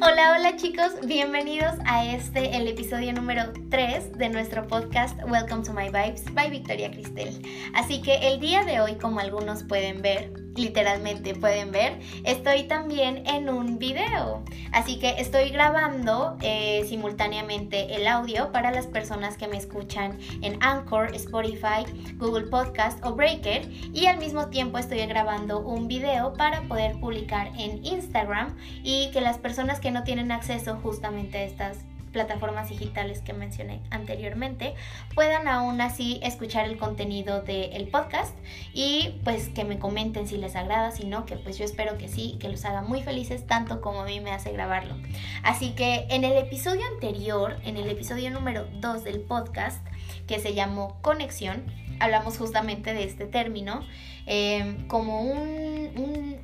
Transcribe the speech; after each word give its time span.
Hola, 0.00 0.36
hola 0.36 0.54
chicos, 0.54 0.92
bienvenidos 1.06 1.74
a 1.84 2.06
este, 2.06 2.56
el 2.56 2.68
episodio 2.68 3.12
número 3.12 3.52
3 3.68 4.12
de 4.12 4.28
nuestro 4.28 4.64
podcast 4.68 5.18
Welcome 5.28 5.64
to 5.64 5.72
My 5.72 5.86
Vibes 5.86 6.32
by 6.34 6.48
Victoria 6.50 6.88
Cristel. 6.88 7.42
Así 7.74 8.00
que 8.00 8.14
el 8.28 8.38
día 8.38 8.62
de 8.62 8.80
hoy, 8.80 8.94
como 8.94 9.18
algunos 9.18 9.64
pueden 9.64 10.00
ver, 10.00 10.32
literalmente 10.58 11.34
pueden 11.34 11.72
ver, 11.72 12.00
estoy 12.24 12.64
también 12.64 13.26
en 13.26 13.48
un 13.48 13.78
video. 13.78 14.42
Así 14.72 14.98
que 14.98 15.14
estoy 15.18 15.50
grabando 15.50 16.36
eh, 16.42 16.84
simultáneamente 16.88 17.94
el 17.94 18.06
audio 18.06 18.52
para 18.52 18.70
las 18.70 18.86
personas 18.86 19.36
que 19.36 19.48
me 19.48 19.56
escuchan 19.56 20.18
en 20.42 20.62
Anchor, 20.62 21.14
Spotify, 21.14 21.84
Google 22.16 22.46
Podcast 22.46 23.04
o 23.04 23.14
Breaker 23.14 23.68
y 23.92 24.06
al 24.06 24.18
mismo 24.18 24.48
tiempo 24.48 24.78
estoy 24.78 24.98
grabando 25.06 25.60
un 25.60 25.88
video 25.88 26.32
para 26.34 26.62
poder 26.62 26.98
publicar 27.00 27.48
en 27.58 27.84
Instagram 27.84 28.56
y 28.82 29.10
que 29.12 29.20
las 29.20 29.38
personas 29.38 29.80
que 29.80 29.90
no 29.90 30.04
tienen 30.04 30.32
acceso 30.32 30.76
justamente 30.82 31.38
a 31.38 31.44
estas 31.44 31.78
plataformas 32.12 32.68
digitales 32.68 33.20
que 33.20 33.32
mencioné 33.32 33.80
anteriormente 33.90 34.74
puedan 35.14 35.48
aún 35.48 35.80
así 35.80 36.20
escuchar 36.22 36.66
el 36.66 36.78
contenido 36.78 37.42
del 37.42 37.88
podcast 37.88 38.34
y 38.72 39.20
pues 39.24 39.48
que 39.48 39.64
me 39.64 39.78
comenten 39.78 40.26
si 40.26 40.36
les 40.36 40.56
agrada, 40.56 40.90
si 40.90 41.04
no, 41.04 41.26
que 41.26 41.36
pues 41.36 41.58
yo 41.58 41.64
espero 41.64 41.98
que 41.98 42.08
sí, 42.08 42.36
que 42.40 42.48
los 42.48 42.64
haga 42.64 42.82
muy 42.82 43.02
felices 43.02 43.46
tanto 43.46 43.80
como 43.80 44.02
a 44.02 44.04
mí 44.04 44.20
me 44.20 44.32
hace 44.32 44.52
grabarlo. 44.52 44.94
Así 45.42 45.70
que 45.70 46.06
en 46.10 46.24
el 46.24 46.36
episodio 46.36 46.82
anterior, 46.94 47.56
en 47.64 47.76
el 47.76 47.88
episodio 47.88 48.30
número 48.30 48.66
2 48.80 49.04
del 49.04 49.20
podcast, 49.20 49.86
que 50.26 50.38
se 50.38 50.54
llamó 50.54 50.98
Conexión, 51.02 51.64
hablamos 52.00 52.38
justamente 52.38 52.94
de 52.94 53.04
este 53.04 53.26
término 53.26 53.84
eh, 54.26 54.76
como 54.88 55.22
un, 55.22 56.38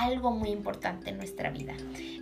algo 0.00 0.30
muy 0.30 0.50
importante 0.50 1.10
en 1.10 1.16
nuestra 1.16 1.50
vida. 1.50 1.74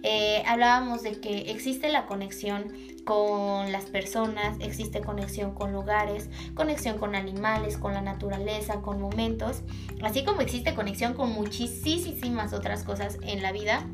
Eh, 0.02 0.42
hablábamos 0.46 1.02
de 1.02 1.20
que 1.20 1.50
existe 1.50 1.88
la 1.88 2.06
conexión 2.06 2.72
con 3.04 3.72
las 3.72 3.86
personas, 3.86 4.56
existe 4.60 5.00
conexión 5.00 5.54
con 5.54 5.72
lugares, 5.72 6.28
conexión 6.54 6.98
con 6.98 7.14
animales, 7.14 7.76
con 7.78 7.94
la 7.94 8.02
naturaleza, 8.02 8.82
con 8.82 9.00
momentos, 9.00 9.62
así 10.02 10.24
como 10.24 10.40
existe 10.40 10.74
conexión 10.74 11.14
con 11.14 11.32
muchísimas 11.32 12.52
otras 12.52 12.84
cosas 12.84 13.18
en 13.22 13.42
la 13.42 13.52
vida, 13.52 13.86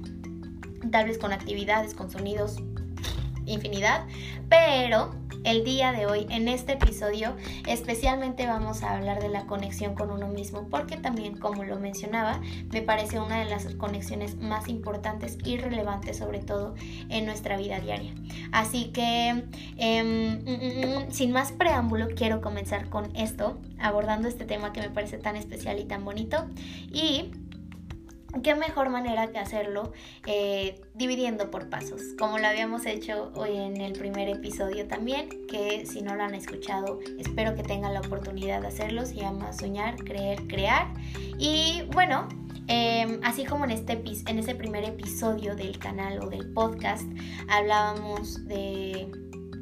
tal 0.90 1.06
vez 1.06 1.18
con 1.18 1.32
actividades, 1.32 1.94
con 1.94 2.10
sonidos, 2.10 2.56
infinidad, 3.46 4.06
pero 4.48 5.12
el 5.44 5.62
día 5.62 5.92
de 5.92 6.06
hoy, 6.06 6.26
en 6.30 6.48
este 6.48 6.72
episodio, 6.72 7.36
especialmente 7.66 8.46
vamos 8.46 8.82
a 8.82 8.94
hablar 8.94 9.20
de 9.20 9.28
la 9.28 9.46
conexión 9.46 9.94
con 9.94 10.10
uno 10.10 10.28
mismo, 10.28 10.68
porque 10.70 10.96
también, 10.96 11.36
como 11.36 11.64
lo 11.64 11.78
mencionaba, 11.78 12.40
me 12.72 12.80
parece 12.80 13.20
una 13.20 13.38
de 13.38 13.44
las 13.44 13.66
conexiones 13.74 14.36
más 14.36 14.68
importantes 14.68 15.38
y 15.44 15.58
relevantes, 15.58 16.16
sobre 16.16 16.38
todo 16.38 16.74
en 17.10 17.26
nuestra 17.26 17.58
vida 17.58 17.78
diaria. 17.78 18.14
Así 18.52 18.86
que, 18.86 19.44
em, 19.76 20.44
mm, 20.44 21.08
mm, 21.08 21.10
sin 21.10 21.32
más 21.32 21.52
preámbulo, 21.52 22.08
quiero 22.16 22.40
comenzar 22.40 22.88
con 22.88 23.14
esto, 23.14 23.60
abordando 23.78 24.28
este 24.28 24.46
tema 24.46 24.72
que 24.72 24.80
me 24.80 24.90
parece 24.90 25.18
tan 25.18 25.36
especial 25.36 25.78
y 25.78 25.84
tan 25.84 26.04
bonito. 26.04 26.46
Y 26.90 27.32
qué 28.42 28.54
mejor 28.54 28.90
manera 28.90 29.28
que 29.28 29.38
hacerlo 29.38 29.92
eh, 30.26 30.80
dividiendo 30.94 31.50
por 31.50 31.68
pasos, 31.70 32.02
como 32.18 32.38
lo 32.38 32.46
habíamos 32.46 32.86
hecho 32.86 33.32
hoy 33.34 33.56
en 33.56 33.80
el 33.80 33.92
primer 33.92 34.28
episodio 34.28 34.86
también, 34.86 35.28
que 35.48 35.86
si 35.86 36.02
no 36.02 36.14
lo 36.14 36.22
han 36.22 36.34
escuchado, 36.34 36.98
espero 37.18 37.54
que 37.54 37.62
tengan 37.62 37.94
la 37.94 38.00
oportunidad 38.00 38.60
de 38.60 38.68
hacerlo, 38.68 39.04
se 39.06 39.16
llama 39.16 39.52
Soñar, 39.52 39.96
Creer, 39.96 40.46
Crear. 40.46 40.92
Y 41.38 41.82
bueno, 41.92 42.28
em, 42.68 43.20
así 43.22 43.44
como 43.44 43.64
en 43.64 43.72
este, 43.72 44.02
en 44.26 44.38
ese 44.38 44.54
primer 44.54 44.84
episodio 44.84 45.54
del 45.54 45.78
canal 45.78 46.22
o 46.22 46.28
del 46.28 46.52
podcast, 46.52 47.06
hablábamos 47.48 48.46
de 48.46 49.08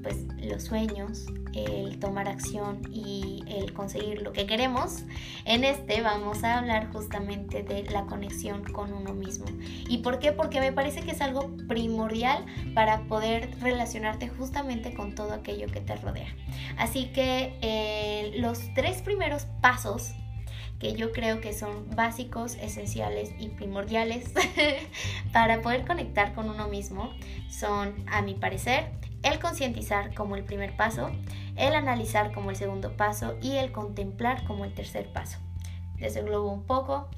pues, 0.02 0.26
los 0.42 0.64
sueños, 0.64 1.26
el 1.54 1.98
tomar 1.98 2.28
acción 2.28 2.82
y 2.90 3.44
el 3.46 3.72
conseguir 3.72 4.22
lo 4.22 4.32
que 4.32 4.46
queremos, 4.46 5.04
en 5.44 5.64
este 5.64 6.00
vamos 6.00 6.44
a 6.44 6.58
hablar 6.58 6.90
justamente 6.92 7.62
de 7.62 7.84
la 7.84 8.06
conexión 8.06 8.64
con 8.64 8.92
uno 8.92 9.12
mismo. 9.12 9.46
¿Y 9.88 9.98
por 9.98 10.18
qué? 10.18 10.32
Porque 10.32 10.60
me 10.60 10.72
parece 10.72 11.02
que 11.02 11.12
es 11.12 11.20
algo 11.20 11.50
primordial 11.68 12.44
para 12.74 13.06
poder 13.06 13.50
relacionarte 13.60 14.28
justamente 14.28 14.94
con 14.94 15.14
todo 15.14 15.32
aquello 15.32 15.66
que 15.68 15.80
te 15.80 15.94
rodea. 15.96 16.34
Así 16.78 17.06
que 17.12 17.56
eh, 17.60 18.32
los 18.36 18.72
tres 18.74 19.02
primeros 19.02 19.44
pasos 19.60 20.14
que 20.82 20.94
yo 20.94 21.12
creo 21.12 21.40
que 21.40 21.52
son 21.52 21.88
básicos, 21.94 22.56
esenciales 22.56 23.30
y 23.38 23.50
primordiales 23.50 24.32
para 25.32 25.62
poder 25.62 25.86
conectar 25.86 26.34
con 26.34 26.50
uno 26.50 26.66
mismo 26.66 27.12
son, 27.48 27.94
a 28.10 28.20
mi 28.20 28.34
parecer, 28.34 28.90
el 29.22 29.38
concientizar 29.38 30.14
como 30.14 30.36
el 30.36 30.44
primer 30.44 30.76
paso, 30.76 31.10
el 31.56 31.74
analizar 31.74 32.32
como 32.32 32.50
el 32.50 32.56
segundo 32.56 32.96
paso 32.96 33.36
y 33.40 33.56
el 33.56 33.72
contemplar 33.72 34.44
como 34.44 34.64
el 34.64 34.74
tercer 34.74 35.12
paso. 35.12 35.38
Desglobo 35.98 36.52
un 36.52 36.64
poco. 36.64 37.08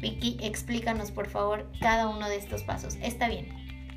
Vicky, 0.00 0.38
explícanos 0.40 1.10
por 1.10 1.28
favor 1.28 1.70
cada 1.80 2.08
uno 2.08 2.28
de 2.28 2.36
estos 2.36 2.62
pasos. 2.62 2.96
Está 3.02 3.28
bien, 3.28 3.48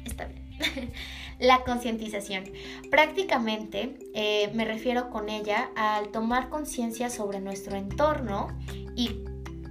está 0.06 0.26
bien. 0.26 0.46
la 1.40 1.64
concientización. 1.64 2.44
Prácticamente 2.90 3.98
eh, 4.14 4.52
me 4.54 4.66
refiero 4.66 5.10
con 5.10 5.30
ella 5.30 5.70
al 5.76 6.10
tomar 6.10 6.50
conciencia 6.50 7.10
sobre 7.10 7.40
nuestro 7.40 7.78
entorno 7.78 8.48
y, 8.96 9.22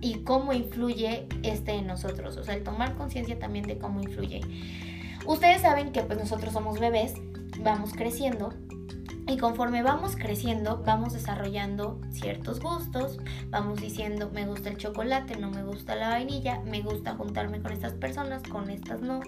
y, 0.00 0.22
cómo 0.24 0.52
influye 0.52 1.26
este 1.42 1.72
en 1.72 1.86
nosotros. 1.86 2.36
O 2.36 2.44
sea, 2.44 2.54
el 2.54 2.62
tomar 2.62 2.96
conciencia 2.96 3.38
también 3.38 3.66
de 3.66 3.78
cómo 3.78 4.00
influye. 4.00 4.40
Ustedes 5.26 5.62
saben 5.62 5.92
que 5.92 6.02
pues 6.02 6.18
nosotros 6.18 6.52
somos 6.52 6.78
bebés, 6.78 7.14
vamos 7.62 7.92
creciendo 7.92 8.52
y 9.26 9.38
conforme 9.38 9.82
vamos 9.82 10.16
creciendo, 10.16 10.82
vamos 10.84 11.14
desarrollando 11.14 11.98
ciertos 12.10 12.60
gustos, 12.60 13.18
vamos 13.48 13.80
diciendo, 13.80 14.30
me 14.34 14.46
gusta 14.46 14.68
el 14.68 14.76
chocolate, 14.76 15.36
no 15.36 15.50
me 15.50 15.64
gusta 15.64 15.94
la 15.94 16.10
vainilla, 16.10 16.60
me 16.66 16.82
gusta 16.82 17.14
juntarme 17.14 17.62
con 17.62 17.72
estas 17.72 17.94
personas, 17.94 18.42
con 18.42 18.68
estas 18.68 19.00
no. 19.00 19.20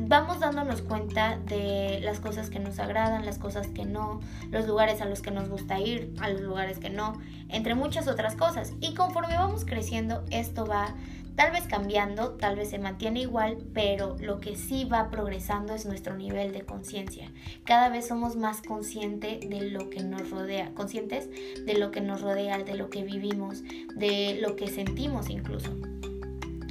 Vamos 0.00 0.40
dándonos 0.40 0.82
cuenta 0.82 1.38
de 1.38 2.00
las 2.02 2.20
cosas 2.20 2.50
que 2.50 2.58
nos 2.58 2.78
agradan, 2.78 3.24
las 3.24 3.38
cosas 3.38 3.68
que 3.68 3.86
no, 3.86 4.20
los 4.50 4.66
lugares 4.66 5.00
a 5.00 5.06
los 5.06 5.22
que 5.22 5.30
nos 5.30 5.48
gusta 5.48 5.80
ir, 5.80 6.14
a 6.20 6.28
los 6.28 6.42
lugares 6.42 6.78
que 6.78 6.90
no, 6.90 7.14
entre 7.48 7.74
muchas 7.74 8.08
otras 8.08 8.36
cosas. 8.36 8.74
Y 8.80 8.92
conforme 8.92 9.34
vamos 9.34 9.64
creciendo, 9.64 10.24
esto 10.30 10.66
va 10.66 10.94
Tal 11.36 11.52
vez 11.52 11.66
cambiando, 11.66 12.30
tal 12.32 12.56
vez 12.56 12.70
se 12.70 12.78
mantiene 12.78 13.20
igual, 13.20 13.58
pero 13.74 14.16
lo 14.18 14.40
que 14.40 14.56
sí 14.56 14.86
va 14.86 15.10
progresando 15.10 15.74
es 15.74 15.84
nuestro 15.84 16.16
nivel 16.16 16.52
de 16.52 16.62
conciencia. 16.62 17.30
Cada 17.64 17.90
vez 17.90 18.08
somos 18.08 18.36
más 18.36 18.62
conscientes 18.62 19.40
de 19.48 19.70
lo 19.70 19.90
que 19.90 20.02
nos 20.02 20.30
rodea, 20.30 20.72
conscientes 20.74 21.28
de 21.64 21.74
lo 21.74 21.90
que 21.90 22.00
nos 22.00 22.22
rodea, 22.22 22.58
de 22.58 22.74
lo 22.74 22.88
que 22.88 23.04
vivimos, 23.04 23.62
de 23.94 24.38
lo 24.40 24.56
que 24.56 24.68
sentimos 24.68 25.28
incluso. 25.28 25.76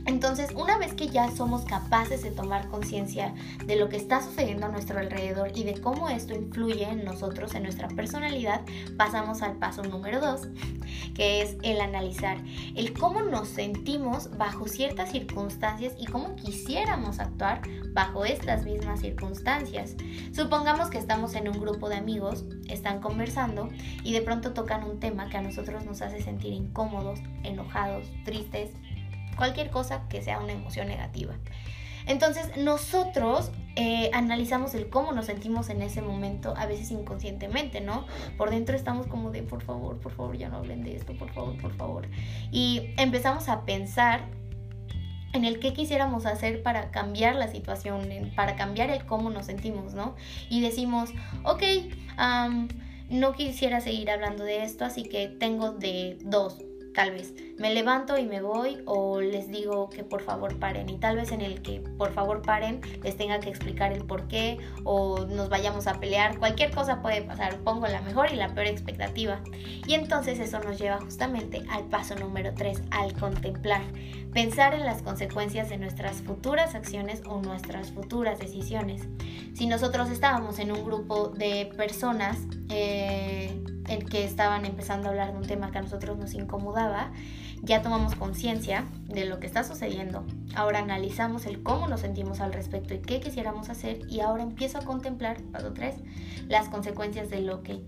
Entonces, 0.05 0.51
una 0.55 0.77
vez 0.77 0.93
que 0.93 1.07
ya 1.07 1.31
somos 1.31 1.65
capaces 1.65 2.21
de 2.21 2.31
tomar 2.31 2.67
conciencia 2.67 3.33
de 3.65 3.75
lo 3.75 3.89
que 3.89 3.97
está 3.97 4.21
sucediendo 4.21 4.67
a 4.67 4.69
nuestro 4.69 4.99
alrededor 4.99 5.51
y 5.55 5.63
de 5.63 5.81
cómo 5.81 6.09
esto 6.09 6.35
influye 6.35 6.83
en 6.83 7.03
nosotros, 7.03 7.55
en 7.55 7.63
nuestra 7.63 7.87
personalidad, 7.87 8.61
pasamos 8.97 9.41
al 9.41 9.57
paso 9.57 9.83
número 9.83 10.21
dos, 10.21 10.47
que 11.15 11.41
es 11.41 11.57
el 11.63 11.81
analizar, 11.81 12.37
el 12.75 12.93
cómo 12.93 13.21
nos 13.23 13.47
sentimos 13.47 14.37
bajo 14.37 14.67
ciertas 14.67 15.11
circunstancias 15.11 15.93
y 15.97 16.05
cómo 16.05 16.35
quisiéramos 16.35 17.19
actuar 17.19 17.61
bajo 17.93 18.25
estas 18.25 18.65
mismas 18.65 18.99
circunstancias. 18.99 19.95
Supongamos 20.33 20.89
que 20.89 20.99
estamos 20.99 21.33
en 21.33 21.49
un 21.49 21.59
grupo 21.59 21.89
de 21.89 21.95
amigos, 21.95 22.45
están 22.67 23.01
conversando 23.01 23.69
y 24.03 24.13
de 24.13 24.21
pronto 24.21 24.53
tocan 24.53 24.83
un 24.83 24.99
tema 24.99 25.29
que 25.29 25.37
a 25.37 25.41
nosotros 25.41 25.83
nos 25.85 26.01
hace 26.01 26.21
sentir 26.21 26.53
incómodos, 26.53 27.19
enojados, 27.43 28.05
tristes, 28.23 28.71
cualquier 29.35 29.69
cosa 29.69 30.07
que 30.09 30.21
sea 30.21 30.39
una 30.39 30.53
emoción 30.53 30.87
negativa. 30.87 31.35
Entonces 32.07 32.55
nosotros 32.57 33.51
eh, 33.75 34.09
analizamos 34.13 34.75
el 34.75 34.89
cómo 34.89 35.11
nos 35.11 35.25
sentimos 35.25 35.69
en 35.69 35.81
ese 35.81 36.01
momento, 36.01 36.53
a 36.55 36.65
veces 36.65 36.91
inconscientemente, 36.91 37.81
¿no? 37.81 38.05
Por 38.37 38.51
dentro 38.51 38.75
estamos 38.75 39.07
como 39.07 39.31
de, 39.31 39.41
por 39.43 39.63
favor, 39.63 39.97
por 39.99 40.11
favor, 40.11 40.37
ya 40.37 40.49
no 40.49 40.57
hablen 40.57 40.83
de 40.83 40.95
esto, 40.95 41.13
por 41.13 41.31
favor, 41.31 41.57
por 41.57 41.73
favor. 41.73 42.07
Y 42.51 42.93
empezamos 42.97 43.49
a 43.49 43.65
pensar 43.65 44.21
en 45.33 45.45
el 45.45 45.59
qué 45.59 45.73
quisiéramos 45.73 46.25
hacer 46.25 46.63
para 46.63 46.91
cambiar 46.91 47.35
la 47.35 47.47
situación, 47.47 48.07
para 48.35 48.55
cambiar 48.55 48.89
el 48.89 49.05
cómo 49.05 49.29
nos 49.29 49.47
sentimos, 49.47 49.93
¿no? 49.93 50.15
Y 50.49 50.61
decimos, 50.61 51.09
ok, 51.43 51.63
no 53.09 53.33
quisiera 53.33 53.81
seguir 53.81 54.09
hablando 54.11 54.43
de 54.43 54.63
esto, 54.63 54.85
así 54.85 55.03
que 55.03 55.27
tengo 55.27 55.71
de 55.71 56.17
dos 56.21 56.59
tal 56.95 57.11
vez 57.11 57.33
me 57.59 57.73
levanto 57.73 58.17
y 58.17 58.25
me 58.25 58.41
voy 58.41 58.81
o 58.85 59.21
les 59.21 59.49
digo 59.49 59.89
que 59.89 60.03
por 60.03 60.21
favor 60.21 60.57
paren 60.57 60.89
y 60.89 60.97
tal 60.97 61.17
vez 61.17 61.31
en 61.31 61.41
el 61.41 61.61
que 61.61 61.81
por 61.81 62.13
favor 62.13 62.41
paren 62.41 62.81
les 63.03 63.17
tenga 63.17 63.39
que 63.39 63.49
explicar 63.49 63.91
el 63.91 64.05
por 64.05 64.27
qué 64.27 64.57
o 64.83 65.25
nos 65.25 65.49
vayamos 65.49 65.87
a 65.87 65.99
pelear, 65.99 66.37
cualquier 66.39 66.71
cosa 66.71 67.01
puede 67.01 67.21
pasar, 67.21 67.57
pongo 67.59 67.87
la 67.87 68.01
mejor 68.01 68.31
y 68.31 68.35
la 68.35 68.53
peor 68.53 68.67
expectativa. 68.67 69.41
Y 69.87 69.93
entonces 69.93 70.39
eso 70.39 70.59
nos 70.59 70.79
lleva 70.79 70.99
justamente 70.99 71.63
al 71.69 71.85
paso 71.85 72.15
número 72.15 72.53
3, 72.53 72.81
al 72.91 73.13
contemplar, 73.13 73.81
pensar 74.33 74.73
en 74.73 74.85
las 74.85 75.01
consecuencias 75.01 75.69
de 75.69 75.77
nuestras 75.77 76.21
futuras 76.21 76.75
acciones 76.75 77.21
o 77.25 77.41
nuestras 77.41 77.91
futuras 77.91 78.39
decisiones. 78.39 79.07
Si 79.53 79.67
nosotros 79.67 80.09
estábamos 80.09 80.59
en 80.59 80.71
un 80.71 80.83
grupo 80.85 81.29
de 81.29 81.71
personas, 81.77 82.37
eh, 82.69 83.63
en 83.87 84.05
que 84.05 84.23
estaban 84.23 84.65
empezando 84.65 85.07
a 85.07 85.11
hablar 85.11 85.31
de 85.31 85.37
un 85.37 85.47
tema 85.47 85.71
que 85.71 85.77
a 85.77 85.81
nosotros 85.81 86.17
nos 86.17 86.33
incomodaba, 86.33 87.11
ya 87.61 87.81
tomamos 87.81 88.15
conciencia 88.15 88.85
de 89.07 89.25
lo 89.25 89.39
que 89.39 89.47
está 89.47 89.63
sucediendo. 89.63 90.25
Ahora 90.55 90.79
analizamos 90.79 91.45
el 91.45 91.63
cómo 91.63 91.87
nos 91.87 92.01
sentimos 92.01 92.39
al 92.39 92.53
respecto 92.53 92.93
y 92.93 92.99
qué 92.99 93.19
quisiéramos 93.19 93.69
hacer 93.69 93.99
y 94.09 94.19
ahora 94.19 94.43
empiezo 94.43 94.77
a 94.77 94.81
contemplar, 94.81 95.41
paso 95.51 95.73
3, 95.73 95.95
las 96.47 96.69
consecuencias 96.69 97.29
de 97.29 97.41
lo 97.41 97.63
que 97.63 97.81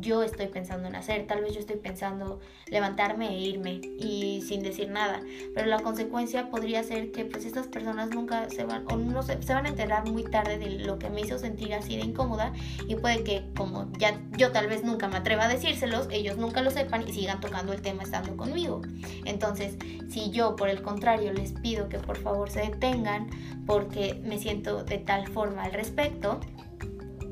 yo 0.00 0.22
estoy 0.22 0.46
pensando 0.46 0.88
en 0.88 0.96
hacer. 0.96 1.26
Tal 1.26 1.42
vez 1.42 1.54
yo 1.54 1.60
estoy 1.60 1.76
pensando 1.76 2.40
levantarme 2.66 3.28
e 3.28 3.38
irme 3.38 3.80
y 3.98 4.42
sin 4.46 4.62
decir 4.62 4.90
nada. 4.90 5.20
Pero 5.54 5.66
la 5.66 5.80
consecuencia 5.80 6.50
podría 6.50 6.82
ser 6.82 7.12
que 7.12 7.24
pues 7.24 7.44
estas 7.44 7.66
personas 7.66 8.10
nunca 8.10 8.48
se 8.50 8.64
van 8.64 8.84
o 8.90 8.96
no 8.96 9.22
se, 9.22 9.36
van 9.36 9.66
a 9.66 9.68
enterar 9.68 10.08
muy 10.08 10.24
tarde 10.24 10.58
de 10.58 10.70
lo 10.70 10.98
que 10.98 11.10
me 11.10 11.20
hizo 11.20 11.38
sentir 11.38 11.74
así 11.74 11.96
de 11.96 12.04
incómoda 12.04 12.52
y 12.86 12.96
puede 12.96 13.22
que 13.22 13.44
como 13.56 13.90
ya 13.98 14.20
yo 14.36 14.52
tal 14.52 14.68
vez 14.68 14.84
nunca 14.84 15.08
me 15.08 15.16
atreva 15.16 15.44
a 15.44 15.48
decírselos, 15.48 16.08
ellos 16.10 16.36
nunca 16.36 16.62
lo 16.62 16.70
sepan 16.70 17.06
y 17.06 17.12
sigan 17.12 17.40
tocando 17.40 17.72
el 17.72 17.82
tema 17.82 18.02
estando 18.02 18.36
conmigo. 18.36 18.82
Entonces, 19.24 19.76
si 20.08 20.30
yo 20.30 20.56
por 20.56 20.68
el 20.68 20.82
contrario 20.82 21.32
les 21.32 21.52
pido 21.52 21.88
que 21.88 21.98
por 21.98 22.16
favor 22.16 22.50
se 22.50 22.60
detengan 22.60 23.28
porque 23.66 24.20
me 24.24 24.38
siento 24.38 24.84
de 24.84 24.98
tal 24.98 25.28
forma 25.28 25.64
al 25.64 25.72
respecto, 25.72 26.40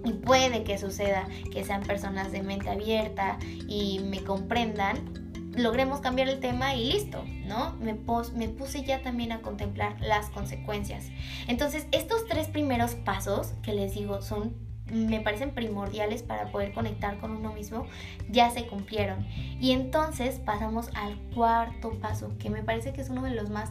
y 0.05 0.13
puede 0.13 0.65
que 0.65 0.79
suceda 0.79 1.29
que 1.53 1.65
sean 1.65 1.83
personas 1.83 2.33
de 2.33 2.43
mente 2.43 2.71
abierta 2.71 3.39
y 3.67 4.01
me 4.01 4.23
comprendan, 4.23 5.29
logremos 5.57 6.01
cambiar 6.01 6.29
el 6.29 6.41
tema 6.41 6.75
y 6.75 6.93
listo, 6.93 7.25
¿no? 7.47 7.75
Me, 7.81 7.95
me 8.35 8.49
puse 8.49 8.85
ya 8.85 9.03
también 9.03 9.33
a 9.33 9.41
contemplar 9.41 10.01
las 10.01 10.31
consecuencias. 10.31 11.07
Entonces, 11.49 11.87
estos 11.93 12.27
tres 12.27 12.49
primeros 12.49 12.95
pasos 12.95 13.55
que 13.63 13.73
les 13.73 13.95
digo 13.95 14.23
son 14.23 14.69
me 14.91 15.21
parecen 15.21 15.51
primordiales 15.51 16.23
para 16.23 16.51
poder 16.51 16.73
conectar 16.73 17.19
con 17.19 17.33
uno 17.33 17.53
mismo, 17.53 17.87
ya 18.31 18.51
se 18.51 18.67
cumplieron. 18.67 19.27
Y 19.61 19.73
entonces 19.73 20.39
pasamos 20.39 20.91
al 20.95 21.19
cuarto 21.35 21.99
paso, 22.01 22.37
que 22.39 22.51
me 22.51 22.63
parece 22.63 22.93
que 22.93 23.01
es 23.01 23.11
uno 23.11 23.25
de 23.25 23.33
los 23.33 23.51
más 23.51 23.71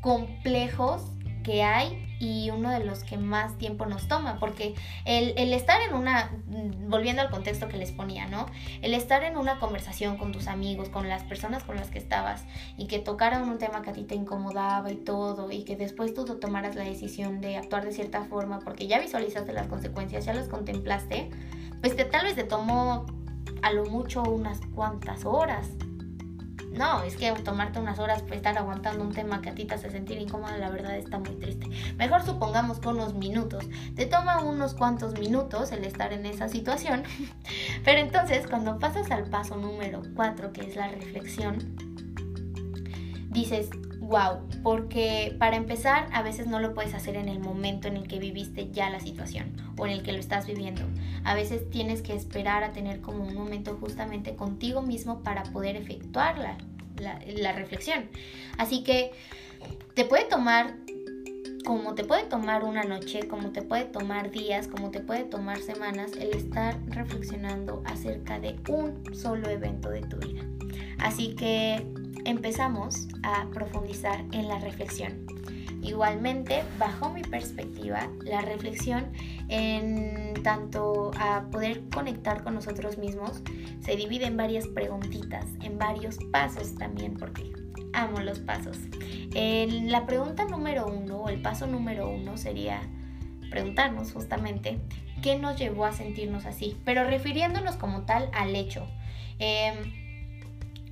complejos 0.00 1.02
que 1.44 1.62
hay 1.62 2.04
y 2.18 2.50
uno 2.50 2.70
de 2.70 2.84
los 2.84 3.04
que 3.04 3.16
más 3.16 3.56
tiempo 3.58 3.86
nos 3.86 4.08
toma, 4.08 4.38
porque 4.40 4.74
el, 5.04 5.52
estar 5.52 5.80
en 5.82 5.94
una, 5.94 6.32
volviendo 6.88 7.22
al 7.22 7.30
contexto 7.30 7.68
que 7.68 7.76
les 7.76 7.92
ponía, 7.92 8.26
¿no? 8.26 8.46
El 8.82 8.94
estar 8.94 9.22
en 9.22 9.36
una 9.36 9.60
conversación 9.60 10.16
con 10.16 10.32
tus 10.32 10.48
amigos, 10.48 10.88
con 10.88 11.08
las 11.08 11.22
personas 11.22 11.62
con 11.62 11.76
las 11.76 11.90
que 11.90 11.98
estabas 11.98 12.44
y 12.76 12.86
que 12.86 12.98
tocaran 12.98 13.48
un 13.48 13.58
tema 13.58 13.82
que 13.82 13.90
a 13.90 13.92
ti 13.92 14.04
te 14.04 14.14
incomodaba 14.14 14.90
y 14.90 14.96
todo, 14.96 15.52
y 15.52 15.64
que 15.64 15.76
después 15.76 16.14
tú 16.14 16.24
tomaras 16.24 16.74
la 16.74 16.84
decisión 16.84 17.40
de 17.40 17.56
actuar 17.56 17.84
de 17.84 17.92
cierta 17.92 18.24
forma 18.24 18.58
porque 18.60 18.86
ya 18.86 18.98
visualizaste 18.98 19.52
las 19.52 19.66
consecuencias, 19.66 20.24
ya 20.24 20.34
las 20.34 20.48
contemplaste, 20.48 21.30
pues 21.80 21.94
te, 21.94 22.04
tal 22.04 22.24
vez 22.24 22.34
te 22.34 22.44
tomó 22.44 23.06
a 23.62 23.72
lo 23.72 23.84
mucho 23.86 24.22
unas 24.22 24.60
cuantas 24.74 25.24
horas, 25.24 25.68
no, 26.76 27.02
es 27.02 27.16
que 27.16 27.30
tomarte 27.32 27.78
unas 27.78 27.98
horas 27.98 28.22
para 28.22 28.34
estar 28.34 28.58
aguantando 28.58 29.04
un 29.04 29.12
tema 29.12 29.40
que 29.40 29.50
a 29.50 29.54
ti 29.54 29.64
te 29.64 29.74
hace 29.74 29.90
sentir 29.90 30.18
incómodo, 30.18 30.56
la 30.58 30.70
verdad 30.70 30.96
está 30.96 31.18
muy 31.18 31.36
triste. 31.36 31.68
Mejor 31.96 32.24
supongamos 32.24 32.80
que 32.80 32.88
unos 32.88 33.14
minutos. 33.14 33.64
Te 33.94 34.06
toma 34.06 34.40
unos 34.40 34.74
cuantos 34.74 35.18
minutos 35.18 35.72
el 35.72 35.84
estar 35.84 36.12
en 36.12 36.26
esa 36.26 36.48
situación. 36.48 37.04
Pero 37.84 38.00
entonces, 38.00 38.46
cuando 38.46 38.78
pasas 38.78 39.10
al 39.10 39.24
paso 39.30 39.56
número 39.56 40.02
4, 40.14 40.52
que 40.52 40.62
es 40.62 40.76
la 40.76 40.88
reflexión, 40.88 41.58
dices, 43.30 43.70
wow, 44.06 44.46
porque 44.62 45.34
para 45.38 45.56
empezar 45.56 46.08
a 46.12 46.22
veces 46.22 46.46
no 46.46 46.60
lo 46.60 46.74
puedes 46.74 46.94
hacer 46.94 47.16
en 47.16 47.28
el 47.28 47.40
momento 47.40 47.88
en 47.88 47.96
el 47.96 48.06
que 48.06 48.18
viviste 48.18 48.70
ya 48.70 48.90
la 48.90 49.00
situación 49.00 49.56
o 49.76 49.86
en 49.86 49.92
el 49.92 50.02
que 50.02 50.12
lo 50.12 50.18
estás 50.18 50.46
viviendo. 50.46 50.82
A 51.24 51.34
veces 51.34 51.68
tienes 51.70 52.02
que 52.02 52.14
esperar 52.14 52.64
a 52.64 52.72
tener 52.72 53.00
como 53.00 53.24
un 53.24 53.34
momento 53.34 53.76
justamente 53.80 54.36
contigo 54.36 54.82
mismo 54.82 55.22
para 55.22 55.42
poder 55.44 55.76
efectuar 55.76 56.38
la, 56.38 56.58
la 57.26 57.52
reflexión. 57.52 58.08
Así 58.58 58.82
que 58.84 59.12
te 59.94 60.04
puede 60.04 60.24
tomar 60.24 60.76
como 61.64 61.94
te 61.94 62.04
puede 62.04 62.24
tomar 62.24 62.62
una 62.62 62.82
noche, 62.84 63.26
como 63.26 63.50
te 63.50 63.62
puede 63.62 63.86
tomar 63.86 64.30
días, 64.30 64.68
como 64.68 64.90
te 64.90 65.00
puede 65.00 65.24
tomar 65.24 65.58
semanas 65.62 66.12
el 66.12 66.34
estar 66.34 66.78
reflexionando 66.88 67.82
acerca 67.86 68.38
de 68.38 68.60
un 68.68 69.14
solo 69.14 69.48
evento 69.48 69.88
de 69.88 70.02
tu 70.02 70.18
vida. 70.18 70.42
Así 70.98 71.34
que 71.34 71.86
empezamos 72.24 73.08
a 73.22 73.46
profundizar 73.52 74.24
en 74.32 74.48
la 74.48 74.58
reflexión. 74.58 75.26
Igualmente, 75.82 76.62
bajo 76.78 77.10
mi 77.10 77.20
perspectiva, 77.20 78.08
la 78.22 78.40
reflexión 78.40 79.12
en 79.48 80.32
tanto 80.42 81.10
a 81.18 81.44
poder 81.50 81.82
conectar 81.90 82.42
con 82.42 82.54
nosotros 82.54 82.96
mismos 82.96 83.42
se 83.80 83.94
divide 83.94 84.24
en 84.24 84.36
varias 84.36 84.66
preguntitas, 84.66 85.44
en 85.62 85.78
varios 85.78 86.16
pasos 86.32 86.74
también, 86.76 87.14
porque 87.14 87.52
amo 87.92 88.20
los 88.20 88.38
pasos. 88.40 88.78
la 89.34 90.06
pregunta 90.06 90.44
número 90.46 90.86
uno, 90.86 91.18
o 91.18 91.28
el 91.28 91.42
paso 91.42 91.66
número 91.66 92.08
uno 92.08 92.38
sería 92.38 92.80
preguntarnos 93.50 94.12
justamente 94.12 94.80
qué 95.22 95.38
nos 95.38 95.58
llevó 95.58 95.84
a 95.84 95.92
sentirnos 95.92 96.46
así, 96.46 96.76
pero 96.84 97.04
refiriéndonos 97.04 97.76
como 97.76 98.02
tal 98.02 98.30
al 98.32 98.56
hecho. 98.56 98.86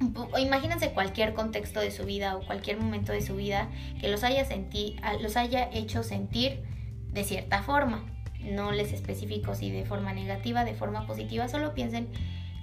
Em, 0.02 0.12
imagínense 0.40 0.92
cualquier 0.92 1.32
contexto 1.34 1.80
de 1.80 1.90
su 1.90 2.04
vida 2.04 2.36
o 2.36 2.44
cualquier 2.44 2.78
momento 2.78 3.12
de 3.12 3.22
su 3.22 3.36
vida 3.36 3.70
que 4.00 4.08
los 4.08 4.24
haya, 4.24 4.46
los 5.20 5.36
haya 5.36 5.70
hecho 5.72 6.02
sentir 6.02 6.62
de 7.12 7.24
cierta 7.24 7.62
forma. 7.62 8.04
No 8.40 8.72
les 8.72 8.92
especifico 8.92 9.54
si 9.54 9.70
de 9.70 9.84
forma 9.84 10.12
negativa, 10.12 10.64
de 10.64 10.74
forma 10.74 11.06
positiva, 11.06 11.48
solo 11.48 11.74
piensen 11.74 12.08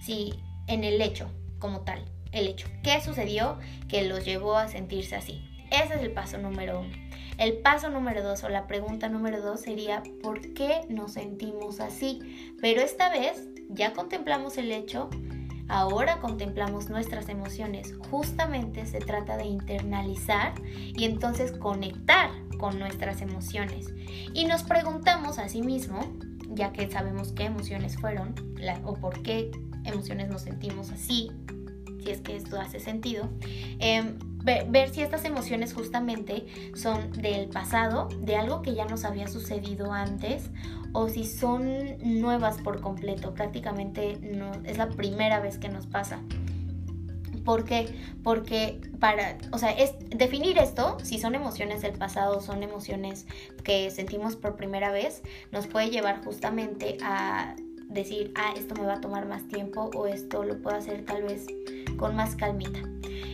si 0.01 0.33
en 0.67 0.83
el 0.83 1.01
hecho 1.01 1.29
como 1.59 1.81
tal, 1.81 2.03
el 2.31 2.47
hecho. 2.47 2.67
¿Qué 2.83 3.01
sucedió 3.01 3.57
que 3.87 4.03
los 4.03 4.25
llevó 4.25 4.57
a 4.57 4.67
sentirse 4.67 5.15
así? 5.15 5.41
Ese 5.71 5.95
es 5.95 6.01
el 6.01 6.11
paso 6.11 6.37
número 6.37 6.81
uno. 6.81 6.93
El 7.37 7.59
paso 7.59 7.89
número 7.89 8.21
dos 8.21 8.43
o 8.43 8.49
la 8.49 8.67
pregunta 8.67 9.07
número 9.07 9.41
dos 9.41 9.61
sería 9.61 10.03
¿por 10.21 10.53
qué 10.53 10.81
nos 10.89 11.13
sentimos 11.13 11.79
así? 11.79 12.55
Pero 12.59 12.81
esta 12.81 13.09
vez 13.09 13.47
ya 13.69 13.93
contemplamos 13.93 14.57
el 14.57 14.73
hecho, 14.73 15.09
Ahora 15.69 16.19
contemplamos 16.19 16.89
nuestras 16.89 17.29
emociones. 17.29 17.93
Justamente 18.09 18.85
se 18.87 18.99
trata 18.99 19.37
de 19.37 19.45
internalizar 19.45 20.53
y 20.75 21.05
entonces 21.05 21.51
conectar 21.51 22.31
con 22.57 22.79
nuestras 22.79 23.21
emociones. 23.21 23.93
Y 24.33 24.45
nos 24.45 24.63
preguntamos 24.63 25.37
a 25.37 25.47
sí 25.47 25.61
mismo, 25.61 26.01
ya 26.49 26.73
que 26.73 26.89
sabemos 26.89 27.31
qué 27.31 27.45
emociones 27.45 27.97
fueron 27.97 28.33
o 28.83 28.95
por 28.95 29.21
qué 29.21 29.51
emociones 29.85 30.29
nos 30.29 30.41
sentimos 30.41 30.89
así, 30.91 31.31
si 32.03 32.11
es 32.11 32.21
que 32.21 32.35
esto 32.35 32.59
hace 32.59 32.79
sentido, 32.79 33.29
em, 33.79 34.17
ver, 34.43 34.89
si 34.89 35.01
estas 35.01 35.25
emociones 35.25 35.73
justamente 35.73 36.45
son 36.73 37.11
del 37.13 37.49
pasado, 37.49 38.09
de 38.21 38.35
algo 38.35 38.61
que 38.61 38.73
ya 38.73 38.85
nos 38.85 39.03
había 39.05 39.27
sucedido 39.27 39.91
antes, 39.91 40.49
o 40.93 41.09
si 41.09 41.25
son 41.25 41.97
nuevas 42.01 42.57
por 42.57 42.81
completo, 42.81 43.33
prácticamente 43.33 44.17
no, 44.21 44.51
es 44.65 44.77
la 44.77 44.89
primera 44.89 45.39
vez 45.39 45.57
que 45.57 45.69
nos 45.69 45.85
pasa. 45.85 46.19
¿Por 47.45 47.63
qué? 47.63 47.87
Porque 48.23 48.79
para, 48.99 49.37
o 49.51 49.57
sea, 49.57 49.71
es 49.71 49.93
definir 50.09 50.57
esto, 50.57 50.97
si 51.03 51.19
son 51.19 51.35
emociones 51.35 51.81
del 51.81 51.93
pasado, 51.93 52.41
son 52.41 52.63
emociones 52.63 53.25
que 53.63 53.89
sentimos 53.91 54.35
por 54.35 54.55
primera 54.55 54.91
vez, 54.91 55.23
nos 55.51 55.67
puede 55.67 55.89
llevar 55.89 56.23
justamente 56.23 56.97
a 57.01 57.55
decir, 57.89 58.31
ah, 58.35 58.53
esto 58.55 58.75
me 58.75 58.85
va 58.85 58.93
a 58.93 59.01
tomar 59.01 59.27
más 59.27 59.47
tiempo 59.47 59.89
o 59.95 60.07
esto 60.07 60.43
lo 60.43 60.61
puedo 60.61 60.77
hacer 60.77 61.05
tal 61.05 61.23
vez 61.23 61.47
con 61.97 62.15
más 62.15 62.35
calmita. 62.35 62.79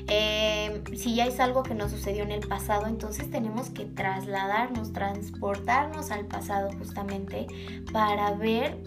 Eh, 0.08 0.84
si 0.96 1.16
ya 1.16 1.26
es 1.26 1.40
algo 1.40 1.64
que 1.64 1.74
nos 1.74 1.92
sucedió 1.92 2.24
en 2.24 2.32
el 2.32 2.48
pasado, 2.48 2.88
entonces 2.88 3.30
tenemos 3.30 3.70
que 3.70 3.86
trasladarnos, 3.86 4.94
transportarnos 4.94 6.12
al 6.12 6.26
pasado 6.26 6.70
justamente 6.78 7.48
para 7.92 8.32
ver 8.32 8.78